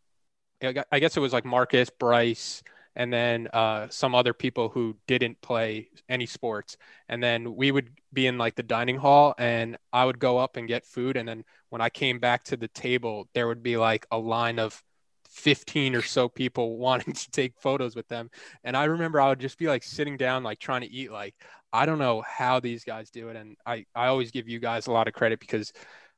I 0.61 0.99
guess 0.99 1.16
it 1.16 1.21
was 1.21 1.33
like 1.33 1.45
Marcus, 1.45 1.88
Bryce, 1.88 2.64
and 2.95 3.13
then 3.13 3.49
uh, 3.53 3.87
some 3.91 4.15
other 4.15 4.35
people 4.35 4.69
who 4.69 4.97
didn't 5.07 5.41
play 5.41 5.89
any 6.09 6.27
sports. 6.27 6.77
And 7.09 7.23
then 7.23 7.57
we 7.57 7.71
would 7.71 7.91
be 8.13 8.27
in 8.27 8.39
like 8.39 8.55
the 8.55 8.63
dining 8.63 8.97
hall, 8.99 9.35
and 9.39 9.79
I 9.93 10.05
would 10.05 10.19
go 10.19 10.39
up 10.39 10.57
and 10.57 10.69
get 10.69 10.85
food. 10.85 11.17
And 11.17 11.27
then 11.29 11.45
when 11.71 11.81
I 11.81 11.89
came 11.89 12.19
back 12.19 12.45
to 12.45 12.57
the 12.57 12.69
table, 12.69 13.29
there 13.35 13.47
would 13.49 13.63
be 13.63 13.77
like 13.77 14.07
a 14.11 14.19
line 14.19 14.59
of 14.59 14.83
15 15.31 15.95
or 15.95 16.03
so 16.03 16.29
people 16.29 16.77
wanting 16.79 17.15
to 17.15 17.31
take 17.31 17.55
photos 17.61 17.97
with 17.97 18.09
them. 18.09 18.31
And 18.65 18.77
I 18.77 18.85
remember 18.85 19.21
I 19.21 19.29
would 19.29 19.41
just 19.41 19.59
be 19.59 19.69
like 19.69 19.83
sitting 19.83 20.17
down, 20.17 20.43
like 20.43 20.59
trying 20.59 20.83
to 20.83 20.91
eat. 20.91 21.11
Like, 21.11 21.35
I 21.73 21.87
don't 21.87 21.99
know 21.99 22.23
how 22.27 22.61
these 22.61 22.85
guys 22.85 23.11
do 23.11 23.29
it. 23.29 23.37
And 23.37 23.57
I, 23.65 23.87
I 23.95 24.09
always 24.09 24.31
give 24.31 24.49
you 24.49 24.61
guys 24.61 24.87
a 24.87 24.93
lot 24.93 25.09
of 25.09 25.15
credit 25.15 25.41
because 25.41 25.73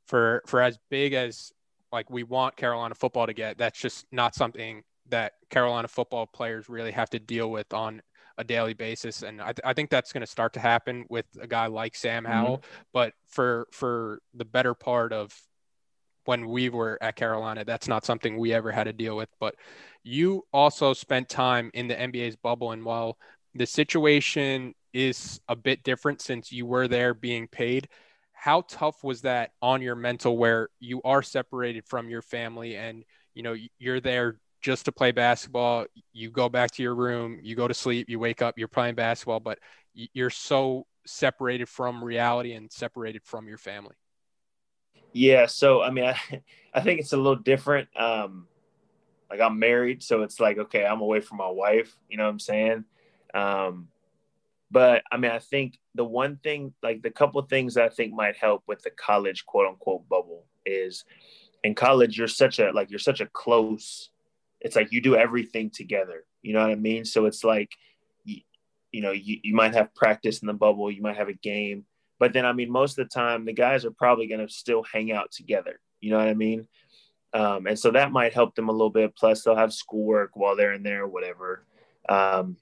for, 0.07 0.43
for 0.45 0.61
as 0.61 0.77
big 0.89 1.13
as 1.13 1.53
like 1.91 2.09
we 2.09 2.23
want 2.23 2.57
Carolina 2.57 2.93
football 2.95 3.27
to 3.27 3.33
get, 3.33 3.57
that's 3.57 3.79
just 3.79 4.05
not 4.11 4.35
something 4.35 4.83
that 5.09 5.33
Carolina 5.49 5.87
football 5.87 6.25
players 6.25 6.69
really 6.69 6.91
have 6.91 7.09
to 7.11 7.19
deal 7.19 7.49
with 7.49 7.73
on 7.73 8.01
a 8.37 8.43
daily 8.43 8.73
basis. 8.73 9.23
And 9.23 9.41
I, 9.41 9.53
th- 9.53 9.61
I 9.63 9.73
think 9.73 9.89
that's 9.89 10.11
going 10.11 10.21
to 10.21 10.27
start 10.27 10.53
to 10.53 10.59
happen 10.59 11.05
with 11.09 11.25
a 11.39 11.47
guy 11.47 11.67
like 11.67 11.95
Sam 11.95 12.23
mm-hmm. 12.23 12.33
Howell. 12.33 12.57
Mm-hmm. 12.57 12.81
But 12.93 13.13
for, 13.27 13.67
for 13.71 14.19
the 14.33 14.45
better 14.45 14.73
part 14.73 15.13
of 15.13 15.33
when 16.25 16.47
we 16.47 16.69
were 16.69 16.97
at 17.01 17.15
Carolina. 17.15 17.63
That's 17.63 17.87
not 17.87 18.03
something 18.03 18.37
we 18.37 18.53
ever 18.53 18.71
had 18.71 18.85
to 18.85 18.93
deal 18.93 19.15
with. 19.15 19.29
But 19.39 19.55
you 20.03 20.43
also 20.51 20.93
spent 20.93 21.29
time 21.29 21.71
in 21.73 21.87
the 21.87 21.95
NBA's 21.95 22.35
bubble. 22.35 22.71
And 22.71 22.83
while 22.83 23.17
the 23.53 23.65
situation 23.65 24.73
is 24.93 25.39
a 25.47 25.55
bit 25.55 25.83
different 25.83 26.21
since 26.21 26.51
you 26.51 26.65
were 26.65 26.87
there 26.87 27.13
being 27.13 27.47
paid, 27.47 27.87
how 28.33 28.61
tough 28.67 29.03
was 29.03 29.21
that 29.21 29.51
on 29.61 29.81
your 29.81 29.95
mental 29.95 30.37
where 30.37 30.69
you 30.79 31.01
are 31.03 31.23
separated 31.23 31.85
from 31.85 32.09
your 32.09 32.21
family 32.21 32.75
and 32.75 33.03
you 33.33 33.41
know 33.41 33.55
you're 33.79 33.99
there 33.99 34.39
just 34.65 34.85
to 34.85 34.91
play 34.91 35.11
basketball 35.11 35.85
you 36.11 36.31
go 36.31 36.49
back 36.49 36.71
to 36.71 36.81
your 36.81 36.95
room 36.95 37.39
you 37.43 37.55
go 37.55 37.67
to 37.67 37.73
sleep 37.73 38.09
you 38.09 38.17
wake 38.17 38.41
up 38.41 38.57
you're 38.57 38.67
playing 38.67 38.95
basketball 38.95 39.39
but 39.39 39.59
you're 39.93 40.29
so 40.29 40.85
separated 41.05 41.69
from 41.69 42.03
reality 42.03 42.53
and 42.53 42.71
separated 42.71 43.21
from 43.23 43.47
your 43.47 43.59
family 43.59 43.95
yeah, 45.15 45.45
so 45.45 45.81
I 45.81 45.91
mean, 45.91 46.03
I, 46.03 46.17
I 46.73 46.81
think 46.81 46.99
it's 46.99 47.13
a 47.13 47.17
little 47.17 47.37
different. 47.37 47.87
Um, 47.97 48.47
like 49.29 49.39
I'm 49.39 49.57
married, 49.57 50.03
so 50.03 50.23
it's 50.23 50.41
like 50.41 50.57
okay, 50.57 50.85
I'm 50.85 50.99
away 50.99 51.21
from 51.21 51.37
my 51.37 51.49
wife. 51.49 51.95
You 52.09 52.17
know 52.17 52.25
what 52.25 52.31
I'm 52.31 52.39
saying? 52.39 52.83
Um, 53.33 53.87
but 54.69 55.03
I 55.09 55.15
mean, 55.15 55.31
I 55.31 55.39
think 55.39 55.79
the 55.95 56.03
one 56.03 56.35
thing, 56.43 56.73
like 56.83 57.01
the 57.01 57.11
couple 57.11 57.41
things 57.43 57.77
I 57.77 57.87
think 57.87 58.13
might 58.13 58.35
help 58.35 58.63
with 58.67 58.81
the 58.81 58.89
college 58.89 59.45
quote 59.45 59.67
unquote 59.67 60.07
bubble 60.09 60.43
is 60.65 61.05
in 61.63 61.75
college 61.75 62.17
you're 62.17 62.27
such 62.27 62.59
a 62.59 62.71
like 62.71 62.89
you're 62.89 62.99
such 62.99 63.21
a 63.21 63.27
close. 63.27 64.09
It's 64.61 64.75
like 64.75 64.91
you 64.91 65.01
do 65.01 65.15
everything 65.15 65.69
together. 65.69 66.25
You 66.41 66.53
know 66.53 66.61
what 66.61 66.71
I 66.71 66.75
mean? 66.75 67.05
So 67.05 67.25
it's 67.25 67.43
like 67.43 67.69
you, 68.23 68.41
you 68.91 69.01
know 69.01 69.11
you, 69.11 69.39
you 69.43 69.53
might 69.53 69.73
have 69.73 69.95
practice 69.95 70.39
in 70.39 70.47
the 70.47 70.53
bubble, 70.53 70.91
you 70.91 71.01
might 71.01 71.17
have 71.17 71.29
a 71.29 71.33
game 71.33 71.85
but 72.19 72.33
then, 72.33 72.45
I 72.45 72.53
mean, 72.53 72.71
most 72.71 72.97
of 72.97 73.07
the 73.07 73.13
time, 73.13 73.45
the 73.45 73.53
guys 73.53 73.85
are 73.85 73.91
probably 73.91 74.27
going 74.27 74.45
to 74.45 74.51
still 74.51 74.83
hang 74.83 75.11
out 75.11 75.31
together. 75.31 75.79
You 75.99 76.11
know 76.11 76.17
what 76.17 76.27
I 76.27 76.33
mean? 76.33 76.67
Um, 77.33 77.67
and 77.67 77.77
so 77.77 77.91
that 77.91 78.11
might 78.11 78.33
help 78.33 78.55
them 78.55 78.69
a 78.69 78.71
little 78.71 78.89
bit. 78.89 79.15
Plus, 79.15 79.43
they'll 79.43 79.55
have 79.55 79.73
schoolwork 79.73 80.31
while 80.35 80.55
they're 80.55 80.73
in 80.73 80.83
there, 80.83 81.07
whatever. 81.07 81.65
Um, 82.07 82.57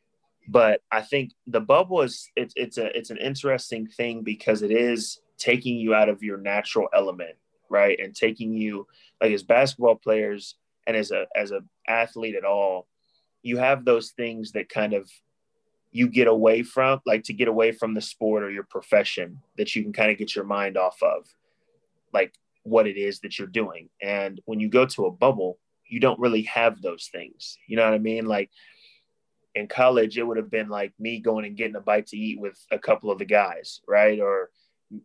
but 0.47 0.81
I 0.91 1.01
think 1.01 1.31
the 1.47 1.61
bubble 1.61 2.01
is 2.01 2.29
it's 2.35 2.53
it's 2.57 2.77
a 2.77 2.97
it's 2.97 3.11
an 3.11 3.17
interesting 3.17 3.87
thing 3.87 4.23
because 4.23 4.61
it 4.61 4.71
is 4.71 5.21
taking 5.37 5.77
you 5.77 5.93
out 5.93 6.09
of 6.09 6.23
your 6.23 6.37
natural 6.37 6.89
element, 6.93 7.35
right? 7.69 7.97
And 7.99 8.15
taking 8.15 8.53
you 8.53 8.87
like 9.21 9.31
as 9.31 9.43
basketball 9.43 9.95
players 9.95 10.55
and 10.87 10.97
as 10.97 11.11
a 11.11 11.25
as 11.35 11.51
a 11.51 11.61
athlete 11.87 12.35
at 12.35 12.45
all, 12.45 12.87
you 13.41 13.57
have 13.57 13.85
those 13.85 14.11
things 14.11 14.53
that 14.53 14.69
kind 14.69 14.93
of 14.93 15.09
you 15.91 16.07
get 16.07 16.27
away 16.27 16.63
from, 16.63 16.99
like 17.05 17.23
to 17.23 17.33
get 17.33 17.47
away 17.47 17.71
from 17.71 17.93
the 17.93 18.01
sport 18.01 18.43
or 18.43 18.49
your 18.49 18.63
profession 18.63 19.39
that 19.57 19.75
you 19.75 19.83
can 19.83 19.93
kind 19.93 20.11
of 20.11 20.17
get 20.17 20.35
your 20.35 20.45
mind 20.45 20.75
off 20.75 20.97
of, 21.03 21.27
like 22.11 22.33
what 22.63 22.87
it 22.87 22.97
is 22.97 23.19
that 23.19 23.37
you're 23.37 23.47
doing. 23.47 23.89
And 24.01 24.41
when 24.45 24.59
you 24.59 24.69
go 24.69 24.87
to 24.87 25.05
a 25.05 25.11
bubble, 25.11 25.59
you 25.87 25.99
don't 25.99 26.19
really 26.19 26.41
have 26.43 26.81
those 26.81 27.09
things. 27.11 27.57
You 27.67 27.77
know 27.77 27.83
what 27.83 27.93
I 27.93 27.99
mean? 27.99 28.25
Like 28.25 28.49
in 29.53 29.67
college, 29.67 30.17
it 30.17 30.23
would 30.23 30.37
have 30.37 30.49
been 30.49 30.69
like 30.69 30.93
me 30.99 31.19
going 31.19 31.45
and 31.45 31.55
getting 31.55 31.75
a 31.75 31.81
bite 31.81 32.07
to 32.07 32.17
eat 32.17 32.39
with 32.39 32.57
a 32.71 32.79
couple 32.79 33.11
of 33.11 33.19
the 33.19 33.25
guys, 33.25 33.81
right? 33.87 34.19
Or 34.19 34.49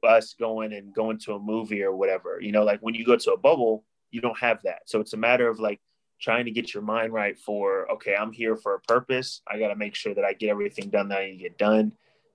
us 0.03 0.35
going 0.39 0.73
and 0.73 0.95
going 0.95 1.19
to 1.19 1.35
a 1.35 1.39
movie 1.39 1.83
or 1.83 1.95
whatever. 1.95 2.41
You 2.41 2.53
know, 2.53 2.65
like 2.65 2.81
when 2.81 2.95
you 2.95 3.05
go 3.05 3.17
to 3.17 3.33
a 3.33 3.39
bubble, 3.39 3.85
you 4.11 4.21
don't 4.21 4.39
have 4.39 4.63
that. 4.63 4.83
So 4.87 5.01
it's 5.01 5.13
a 5.13 5.19
matter 5.19 5.49
of 5.49 5.61
like 5.61 5.81
trying 6.21 6.47
to 6.47 6.51
get 6.51 6.75
your 6.75 6.83
mind 6.83 7.13
right 7.13 7.39
for 7.39 7.91
okay, 7.93 8.15
I'm 8.15 8.33
here 8.33 8.57
for 8.57 8.75
a 8.75 8.81
purpose. 8.81 9.43
I 9.47 9.59
got 9.59 9.69
to 9.69 9.77
make 9.77 9.95
sure 9.95 10.15
that 10.15 10.25
I 10.25 10.33
get 10.33 10.51
everything 10.51 10.91
done 10.91 11.09
that 11.09 11.19
I 11.19 11.27
need 11.27 11.39
to 11.39 11.43
get 11.45 11.59
done, 11.59 11.93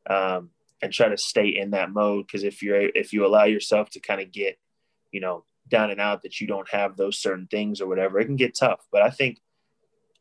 um, 0.09 0.49
and 0.81 0.91
try 0.91 1.09
to 1.09 1.17
stay 1.17 1.49
in 1.49 1.71
that 1.71 1.91
mode. 1.91 2.27
Because 2.27 2.43
if 2.43 2.61
you're 2.61 2.89
if 2.95 3.13
you 3.13 3.25
allow 3.25 3.45
yourself 3.45 3.89
to 3.91 3.99
kind 3.99 4.21
of 4.21 4.31
get, 4.31 4.57
you 5.11 5.19
know, 5.19 5.45
down 5.67 5.91
and 5.91 6.01
out 6.01 6.23
that 6.23 6.39
you 6.39 6.47
don't 6.47 6.69
have 6.69 6.97
those 6.97 7.19
certain 7.19 7.47
things 7.47 7.81
or 7.81 7.87
whatever, 7.87 8.19
it 8.19 8.25
can 8.25 8.35
get 8.35 8.57
tough. 8.57 8.85
But 8.91 9.01
I 9.01 9.09
think 9.09 9.39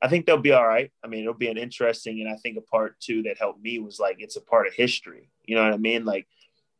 I 0.02 0.08
think 0.08 0.26
they'll 0.26 0.36
be 0.36 0.52
all 0.52 0.66
right. 0.66 0.90
I 1.04 1.06
mean, 1.06 1.20
it'll 1.20 1.34
be 1.34 1.48
an 1.48 1.56
interesting, 1.56 2.20
and 2.20 2.28
I 2.28 2.36
think 2.36 2.58
a 2.58 2.62
part 2.62 2.98
too 2.98 3.22
that 3.22 3.38
helped 3.38 3.62
me 3.62 3.78
was 3.78 4.00
like 4.00 4.16
it's 4.18 4.36
a 4.36 4.40
part 4.40 4.66
of 4.66 4.74
history. 4.74 5.30
You 5.44 5.54
know 5.54 5.62
what 5.62 5.74
I 5.74 5.78
mean? 5.78 6.04
Like 6.04 6.26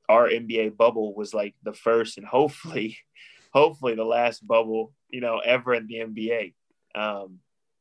our 0.09 0.29
NBA 0.29 0.77
bubble 0.77 1.15
was 1.15 1.33
like 1.33 1.55
the 1.63 1.73
first 1.73 2.19
and 2.19 2.27
hopefully, 2.27 2.99
hopefully 3.53 3.95
the 3.95 4.05
last 4.05 4.47
bubble, 4.47 4.93
you 5.09 5.21
know, 5.21 5.39
ever 5.39 5.75
in 5.75 5.87
the 5.87 5.97
NBA. 5.97 6.55
Um, 6.95 7.39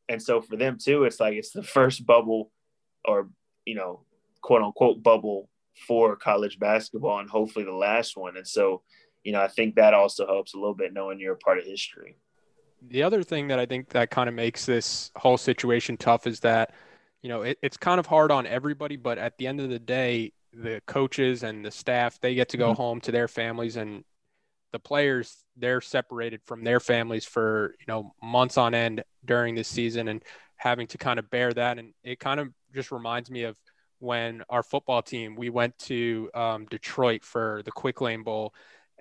and 0.10 0.22
so 0.22 0.42
for 0.42 0.56
them 0.56 0.78
too, 0.82 1.06
it's 1.06 1.20
like 1.20 1.36
it's 1.36 1.52
the 1.52 1.64
first 1.64 2.06
bubble 2.06 2.52
or, 3.06 3.30
you 3.66 3.76
know, 3.76 4.06
quote 4.42 4.62
unquote 4.62 5.02
bubble 5.02 5.50
for 5.88 6.16
college 6.16 6.60
basketball 6.60 7.20
and 7.20 7.30
hopefully 7.30 7.66
the 7.66 7.72
last 7.72 8.18
one. 8.18 8.38
And 8.38 8.48
so, 8.48 8.82
you 9.24 9.32
know, 9.32 9.42
I 9.42 9.48
think 9.48 9.76
that 9.76 9.94
also 9.94 10.28
helps 10.28 10.54
a 10.54 10.58
little 10.58 10.76
bit 10.76 10.94
knowing 10.94 11.20
you're 11.20 11.34
a 11.34 11.38
part 11.38 11.58
of 11.58 11.66
history. 11.66 12.18
The 12.82 13.04
other 13.04 13.24
thing 13.24 13.48
that 13.50 13.60
I 13.60 13.66
think 13.66 13.90
that 13.90 14.10
kind 14.10 14.28
of 14.28 14.36
makes 14.36 14.66
this 14.66 15.12
whole 15.16 15.38
situation 15.38 15.98
tough 15.98 16.26
is 16.26 16.40
that, 16.42 16.74
you 17.22 17.30
know, 17.30 17.44
it, 17.44 17.60
it's 17.62 17.78
kind 17.78 18.00
of 18.00 18.08
hard 18.08 18.32
on 18.32 18.48
everybody, 18.48 18.98
but 18.98 19.20
at 19.20 19.38
the 19.38 19.46
end 19.46 19.62
of 19.62 19.70
the 19.70 19.80
day, 19.80 20.34
the 20.52 20.82
coaches 20.88 21.44
and 21.44 21.64
the 21.64 21.72
staff 21.72 22.20
they 22.20 22.36
get 22.36 22.50
to 22.50 22.58
go 22.58 22.70
mm-hmm. 22.70 22.82
home 22.82 23.02
to 23.02 23.12
their 23.12 23.28
families 23.28 23.78
and 23.78 24.04
the 24.72 24.80
players 24.80 25.44
they're 25.58 25.82
separated 25.82 26.42
from 26.46 26.64
their 26.64 26.80
families 26.80 27.26
for 27.26 27.76
you 27.80 27.86
know 27.88 28.14
months 28.24 28.58
on 28.58 28.74
end 28.74 29.04
during 29.26 29.56
this 29.56 29.68
season 29.68 30.08
and 30.08 30.24
having 30.56 30.88
to 30.88 30.98
kind 30.98 31.20
of 31.20 31.30
bear 31.30 31.52
that. 31.52 31.80
And 31.80 31.94
it 32.04 32.20
kind 32.20 32.40
of 32.40 32.50
just 32.74 32.92
reminds 32.92 33.32
me 33.32 33.44
of 33.44 33.58
when 34.00 34.44
our 34.50 34.64
football 34.64 35.02
team 35.02 35.36
we 35.36 35.50
went 35.50 35.78
to 35.78 36.30
um, 36.34 36.66
Detroit 36.66 37.24
for 37.24 37.62
the 37.66 37.72
Quick 37.72 38.02
Lane 38.02 38.24
Bowl 38.24 38.54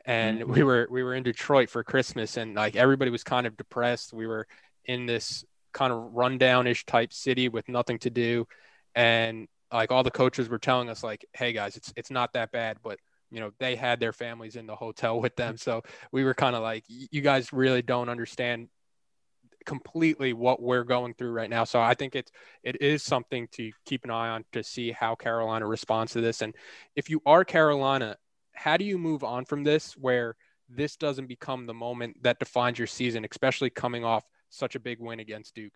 and 0.04 0.40
mm-hmm. 0.40 0.52
we 0.52 0.62
were 0.62 0.88
we 0.90 1.02
were 1.02 1.14
in 1.14 1.22
Detroit 1.22 1.70
for 1.70 1.84
Christmas 1.84 2.36
and 2.36 2.54
like 2.54 2.76
everybody 2.76 3.10
was 3.10 3.24
kind 3.24 3.46
of 3.46 3.56
depressed. 3.56 4.12
We 4.12 4.26
were 4.26 4.46
in 4.84 5.06
this 5.06 5.44
kind 5.72 5.92
of 5.92 6.12
rundownish 6.12 6.84
type 6.84 7.12
city 7.12 7.48
with 7.48 7.68
nothing 7.68 7.98
to 8.00 8.10
do. 8.10 8.46
And 8.94 9.46
like 9.72 9.92
all 9.92 10.02
the 10.02 10.10
coaches 10.10 10.48
were 10.48 10.58
telling 10.58 10.88
us 10.88 11.04
like 11.04 11.24
hey 11.32 11.52
guys 11.52 11.76
it's 11.76 11.92
it's 11.96 12.10
not 12.10 12.32
that 12.32 12.50
bad 12.50 12.78
but 12.82 12.98
you 13.30 13.40
know 13.40 13.52
they 13.58 13.76
had 13.76 14.00
their 14.00 14.12
families 14.12 14.56
in 14.56 14.66
the 14.66 14.76
hotel 14.76 15.20
with 15.20 15.36
them. 15.36 15.56
So 15.56 15.82
we 16.12 16.24
were 16.24 16.34
kind 16.34 16.56
of 16.56 16.62
like 16.62 16.84
you 16.88 17.20
guys 17.20 17.52
really 17.52 17.82
don't 17.82 18.08
understand 18.08 18.68
completely 19.66 20.32
what 20.32 20.62
we're 20.62 20.84
going 20.84 21.14
through 21.14 21.32
right 21.32 21.50
now. 21.50 21.64
So 21.64 21.80
i 21.80 21.94
think 21.94 22.14
it's 22.14 22.32
it 22.62 22.80
is 22.80 23.02
something 23.02 23.46
to 23.52 23.70
keep 23.84 24.04
an 24.04 24.10
eye 24.10 24.30
on 24.30 24.44
to 24.52 24.62
see 24.62 24.90
how 24.90 25.14
carolina 25.14 25.66
responds 25.66 26.12
to 26.12 26.20
this. 26.20 26.42
And 26.42 26.54
if 26.96 27.10
you 27.10 27.20
are 27.26 27.44
carolina 27.44 28.16
how 28.52 28.76
do 28.76 28.84
you 28.84 28.98
move 28.98 29.22
on 29.22 29.44
from 29.44 29.62
this 29.64 29.96
where 29.96 30.36
this 30.68 30.96
doesn't 30.96 31.26
become 31.26 31.66
the 31.66 31.74
moment 31.74 32.22
that 32.22 32.38
defines 32.38 32.78
your 32.78 32.86
season 32.86 33.26
especially 33.30 33.70
coming 33.70 34.04
off 34.04 34.24
such 34.48 34.74
a 34.74 34.80
big 34.80 34.98
win 34.98 35.20
against 35.20 35.54
duke? 35.54 35.74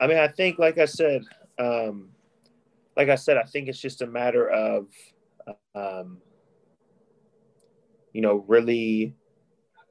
I 0.00 0.06
mean 0.06 0.18
i 0.18 0.28
think 0.28 0.58
like 0.58 0.78
i 0.78 0.86
said 0.86 1.22
um 1.58 2.10
like 2.96 3.10
I 3.10 3.14
said, 3.14 3.36
I 3.36 3.42
think 3.42 3.68
it's 3.68 3.78
just 3.78 4.02
a 4.02 4.06
matter 4.06 4.48
of, 4.48 4.86
um, 5.74 6.18
you 8.12 8.22
know, 8.22 8.44
really 8.48 9.14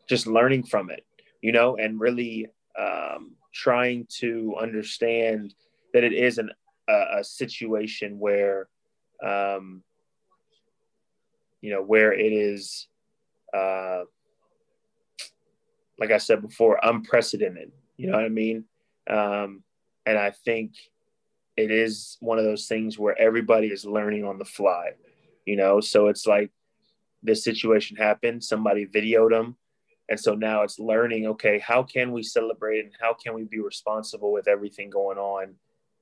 just 0.07 0.27
learning 0.27 0.63
from 0.63 0.89
it, 0.89 1.05
you 1.41 1.51
know, 1.51 1.77
and 1.77 1.99
really 1.99 2.47
um, 2.79 3.35
trying 3.53 4.07
to 4.19 4.55
understand 4.59 5.53
that 5.93 6.03
it 6.03 6.13
is 6.13 6.37
an, 6.37 6.51
a, 6.89 7.19
a 7.19 7.23
situation 7.23 8.19
where, 8.19 8.67
um, 9.23 9.83
you 11.61 11.71
know, 11.71 11.81
where 11.81 12.13
it 12.13 12.33
is, 12.33 12.87
uh, 13.53 14.01
like 15.97 16.11
I 16.11 16.17
said 16.17 16.41
before, 16.41 16.79
unprecedented. 16.83 17.71
You 17.97 18.07
know 18.07 18.17
what 18.17 18.25
I 18.25 18.29
mean? 18.29 18.65
Um, 19.09 19.63
and 20.05 20.17
I 20.17 20.31
think 20.31 20.73
it 21.55 21.71
is 21.71 22.17
one 22.19 22.37
of 22.37 22.43
those 22.43 22.67
things 22.67 22.99
where 22.99 23.17
everybody 23.19 23.67
is 23.67 23.85
learning 23.85 24.25
on 24.25 24.37
the 24.37 24.45
fly, 24.45 24.91
you 25.45 25.55
know? 25.55 25.79
So 25.79 26.07
it's 26.07 26.25
like 26.25 26.51
this 27.23 27.43
situation 27.43 27.97
happened, 27.97 28.43
somebody 28.43 28.85
videoed 28.85 29.31
them. 29.31 29.57
And 30.07 30.19
so 30.19 30.35
now 30.35 30.61
it's 30.61 30.77
learning, 30.77 31.25
okay, 31.27 31.57
how 31.59 31.81
can 31.81 32.11
we 32.11 32.21
celebrate 32.21 32.85
and 32.85 32.93
how 32.99 33.13
can 33.13 33.33
we 33.33 33.43
be 33.43 33.59
responsible 33.59 34.31
with 34.31 34.47
everything 34.47 34.89
going 34.89 35.17
on 35.17 35.55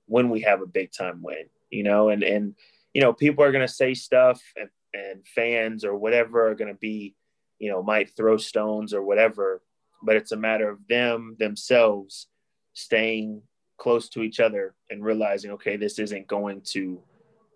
when 0.08 0.30
we 0.30 0.42
have 0.42 0.62
a 0.62 0.68
big 0.68 0.92
time 0.92 1.22
win, 1.22 1.46
you 1.70 1.84
know? 1.84 2.10
And, 2.10 2.24
and, 2.24 2.56
you 2.94 3.02
know, 3.02 3.14
people 3.14 3.44
are 3.44 3.52
going 3.52 3.66
to 3.66 3.74
say 3.74 3.94
stuff 3.94 4.42
and, 4.58 4.70
and 4.94 5.26
fans 5.26 5.86
or 5.86 5.96
whatever 5.96 6.50
are 6.50 6.56
going 6.56 6.74
to 6.74 6.80
be, 6.80 7.16
you 7.60 7.72
know, 7.72 7.82
might 7.82 8.16
throw 8.16 8.38
stones 8.38 8.94
or 8.94 9.02
whatever, 9.02 9.62
but 10.04 10.18
it's 10.18 10.34
a 10.34 10.38
matter 10.38 10.70
of 10.70 10.86
them 10.90 11.38
themselves 11.40 12.28
staying 12.74 13.42
close 13.78 14.10
to 14.10 14.22
each 14.22 14.40
other 14.40 14.76
and 14.90 15.04
realizing, 15.04 15.52
okay, 15.52 15.78
this 15.78 15.98
isn't 15.98 16.28
going 16.28 16.62
to 16.62 17.02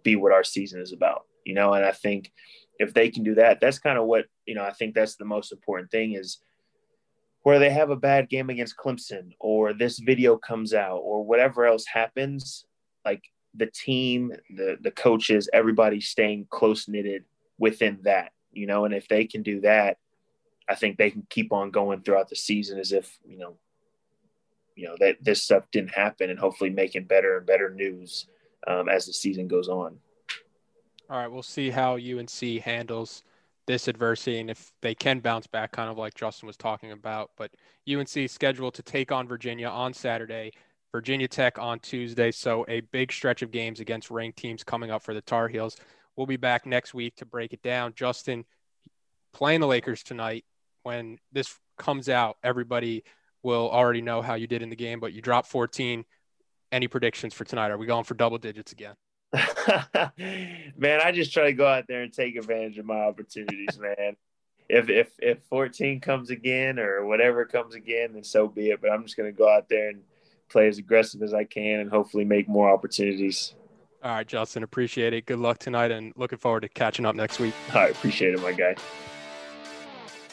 be 0.03 0.15
what 0.15 0.31
our 0.31 0.43
season 0.43 0.81
is 0.81 0.93
about, 0.93 1.25
you 1.47 1.53
know? 1.53 1.73
And 1.73 1.85
I 1.85 1.93
think 1.93 2.31
if 2.77 2.93
they 2.93 3.09
can 3.09 3.23
do 3.23 3.35
that, 3.35 3.59
that's 3.61 3.79
kind 3.79 3.97
of 3.97 4.05
what, 4.05 4.25
you 4.45 4.53
know, 4.53 4.63
I 4.63 4.73
think 4.73 4.93
that's 4.93 5.15
the 5.15 5.25
most 5.25 5.51
important 5.53 5.89
thing 5.89 6.13
is 6.13 6.39
where 7.43 7.57
they 7.57 7.69
have 7.69 7.89
a 7.89 7.95
bad 7.95 8.27
game 8.29 8.49
against 8.49 8.77
Clemson 8.77 9.31
or 9.39 9.73
this 9.73 9.99
video 9.99 10.35
comes 10.35 10.73
out 10.73 10.97
or 10.97 11.23
whatever 11.23 11.65
else 11.65 11.85
happens, 11.85 12.65
like 13.05 13.23
the 13.55 13.67
team, 13.67 14.33
the 14.49 14.77
the 14.81 14.91
coaches, 14.91 15.49
everybody 15.53 16.01
staying 16.01 16.47
close 16.49 16.89
knitted 16.89 17.23
within 17.57 17.99
that, 18.03 18.33
you 18.51 18.67
know, 18.67 18.83
and 18.83 18.93
if 18.93 19.07
they 19.07 19.25
can 19.25 19.41
do 19.41 19.61
that, 19.61 19.97
I 20.67 20.75
think 20.75 20.97
they 20.97 21.09
can 21.09 21.25
keep 21.29 21.53
on 21.53 21.71
going 21.71 22.01
throughout 22.01 22.27
the 22.27 22.35
season 22.35 22.77
as 22.77 22.91
if, 22.91 23.17
you 23.25 23.37
know, 23.37 23.55
you 24.75 24.87
know 24.87 24.95
that 24.99 25.17
this 25.21 25.41
stuff 25.41 25.63
didn't 25.71 25.95
happen 25.95 26.29
and 26.29 26.37
hopefully 26.37 26.69
making 26.69 27.05
better 27.05 27.37
and 27.37 27.47
better 27.47 27.69
news 27.69 28.27
um, 28.67 28.89
as 28.89 29.05
the 29.05 29.13
season 29.13 29.47
goes 29.47 29.69
on 29.69 29.97
all 31.09 31.17
right 31.17 31.31
we'll 31.31 31.43
see 31.43 31.69
how 31.69 31.95
unc 31.95 32.61
handles 32.63 33.23
this 33.65 33.87
adversity 33.87 34.39
and 34.39 34.49
if 34.49 34.71
they 34.81 34.95
can 34.95 35.19
bounce 35.19 35.47
back 35.47 35.71
kind 35.71 35.89
of 35.89 35.97
like 35.97 36.13
justin 36.13 36.47
was 36.47 36.57
talking 36.57 36.91
about 36.91 37.31
but 37.37 37.51
unc 37.89 38.15
is 38.15 38.31
scheduled 38.31 38.73
to 38.73 38.83
take 38.83 39.11
on 39.11 39.27
virginia 39.27 39.67
on 39.67 39.93
saturday 39.93 40.51
virginia 40.91 41.27
tech 41.27 41.59
on 41.59 41.79
tuesday 41.79 42.31
so 42.31 42.65
a 42.67 42.81
big 42.81 43.11
stretch 43.11 43.41
of 43.41 43.51
games 43.51 43.79
against 43.79 44.09
ranked 44.09 44.37
teams 44.37 44.63
coming 44.63 44.91
up 44.91 45.01
for 45.01 45.13
the 45.13 45.21
tar 45.21 45.47
heels 45.47 45.75
we'll 46.15 46.27
be 46.27 46.37
back 46.37 46.65
next 46.65 46.93
week 46.93 47.15
to 47.15 47.25
break 47.25 47.53
it 47.53 47.61
down 47.61 47.93
justin 47.95 48.45
playing 49.33 49.59
the 49.59 49.67
lakers 49.67 50.03
tonight 50.03 50.45
when 50.83 51.17
this 51.31 51.57
comes 51.77 52.09
out 52.09 52.37
everybody 52.43 53.03
will 53.47 53.69
already 53.69 54.01
know 54.01 54.21
how 54.21 54.35
you 54.35 54.45
did 54.45 54.61
in 54.61 54.69
the 54.69 54.75
game, 54.75 54.99
but 54.99 55.13
you 55.13 55.21
dropped 55.21 55.47
14. 55.47 56.05
Any 56.71 56.87
predictions 56.87 57.33
for 57.33 57.45
tonight? 57.45 57.71
Are 57.71 57.77
we 57.77 57.85
going 57.85 58.03
for 58.03 58.13
double 58.13 58.37
digits 58.37 58.73
again? 58.73 58.95
man, 60.77 61.01
I 61.03 61.11
just 61.11 61.33
try 61.33 61.45
to 61.45 61.53
go 61.53 61.65
out 61.65 61.85
there 61.87 62.01
and 62.01 62.13
take 62.13 62.35
advantage 62.35 62.77
of 62.77 62.85
my 62.85 63.01
opportunities, 63.01 63.77
man. 63.79 64.15
If 64.69 64.89
if 64.89 65.11
if 65.19 65.43
14 65.49 66.01
comes 66.01 66.29
again 66.29 66.77
or 66.79 67.05
whatever 67.05 67.45
comes 67.45 67.75
again, 67.75 68.13
then 68.13 68.23
so 68.23 68.47
be 68.47 68.71
it. 68.71 68.81
But 68.81 68.91
I'm 68.91 69.03
just 69.03 69.15
gonna 69.15 69.31
go 69.31 69.49
out 69.49 69.69
there 69.69 69.89
and 69.89 70.01
play 70.49 70.67
as 70.67 70.77
aggressive 70.77 71.21
as 71.21 71.33
I 71.33 71.43
can 71.43 71.79
and 71.79 71.89
hopefully 71.89 72.25
make 72.25 72.47
more 72.47 72.69
opportunities. 72.69 73.53
All 74.03 74.11
right, 74.11 74.27
Justin, 74.27 74.63
appreciate 74.63 75.13
it. 75.13 75.25
Good 75.25 75.39
luck 75.39 75.57
tonight 75.59 75.91
and 75.91 76.13
looking 76.15 76.37
forward 76.37 76.61
to 76.61 76.69
catching 76.69 77.05
up 77.05 77.15
next 77.15 77.39
week. 77.39 77.53
All 77.73 77.81
right, 77.81 77.91
appreciate 77.91 78.33
it, 78.33 78.41
my 78.41 78.51
guy. 78.51 78.75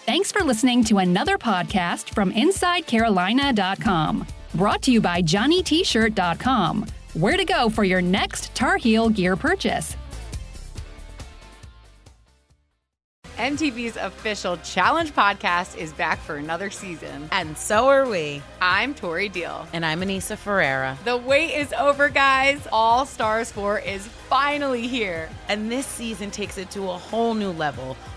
Thanks 0.07 0.31
for 0.31 0.45
listening 0.45 0.85
to 0.85 0.99
another 0.99 1.39
podcast 1.39 2.11
from 2.11 2.31
InsideCarolina.com. 2.33 4.27
Brought 4.55 4.83
to 4.83 4.93
you 4.93 5.01
by 5.01 5.23
JohnnyT-shirt.com. 5.23 6.87
Where 7.15 7.37
to 7.37 7.45
go 7.45 7.69
for 7.69 7.85
your 7.85 8.03
next 8.03 8.53
Tar 8.57 8.77
Heel 8.77 9.09
gear 9.09 9.37
purchase. 9.37 9.97
MTV's 13.37 13.97
official 13.97 14.57
Challenge 14.59 15.15
podcast 15.15 15.77
is 15.77 15.93
back 15.93 16.19
for 16.19 16.37
another 16.37 16.71
season. 16.71 17.29
And 17.31 17.57
so 17.57 17.89
are 17.89 18.09
we. 18.09 18.43
I'm 18.61 18.95
Tori 18.95 19.29
Deal. 19.29 19.65
And 19.73 19.87
I'm 19.87 20.01
Aneesa 20.01 20.37
Ferreira. 20.37 20.99
The 21.05 21.17
wait 21.17 21.55
is 21.55 21.73
over, 21.75 22.09
guys. 22.09 22.67
All 22.73 23.07
Stars 23.07 23.53
4 23.53 23.79
is 23.81 24.09
finally 24.29 24.89
here. 24.89 25.29
And 25.49 25.71
this 25.71 25.87
season 25.87 26.33
takes 26.33 26.59
it 26.59 26.71
to 26.73 26.83
a 26.91 26.99
whole 26.99 27.35
new 27.35 27.53
level 27.53 27.97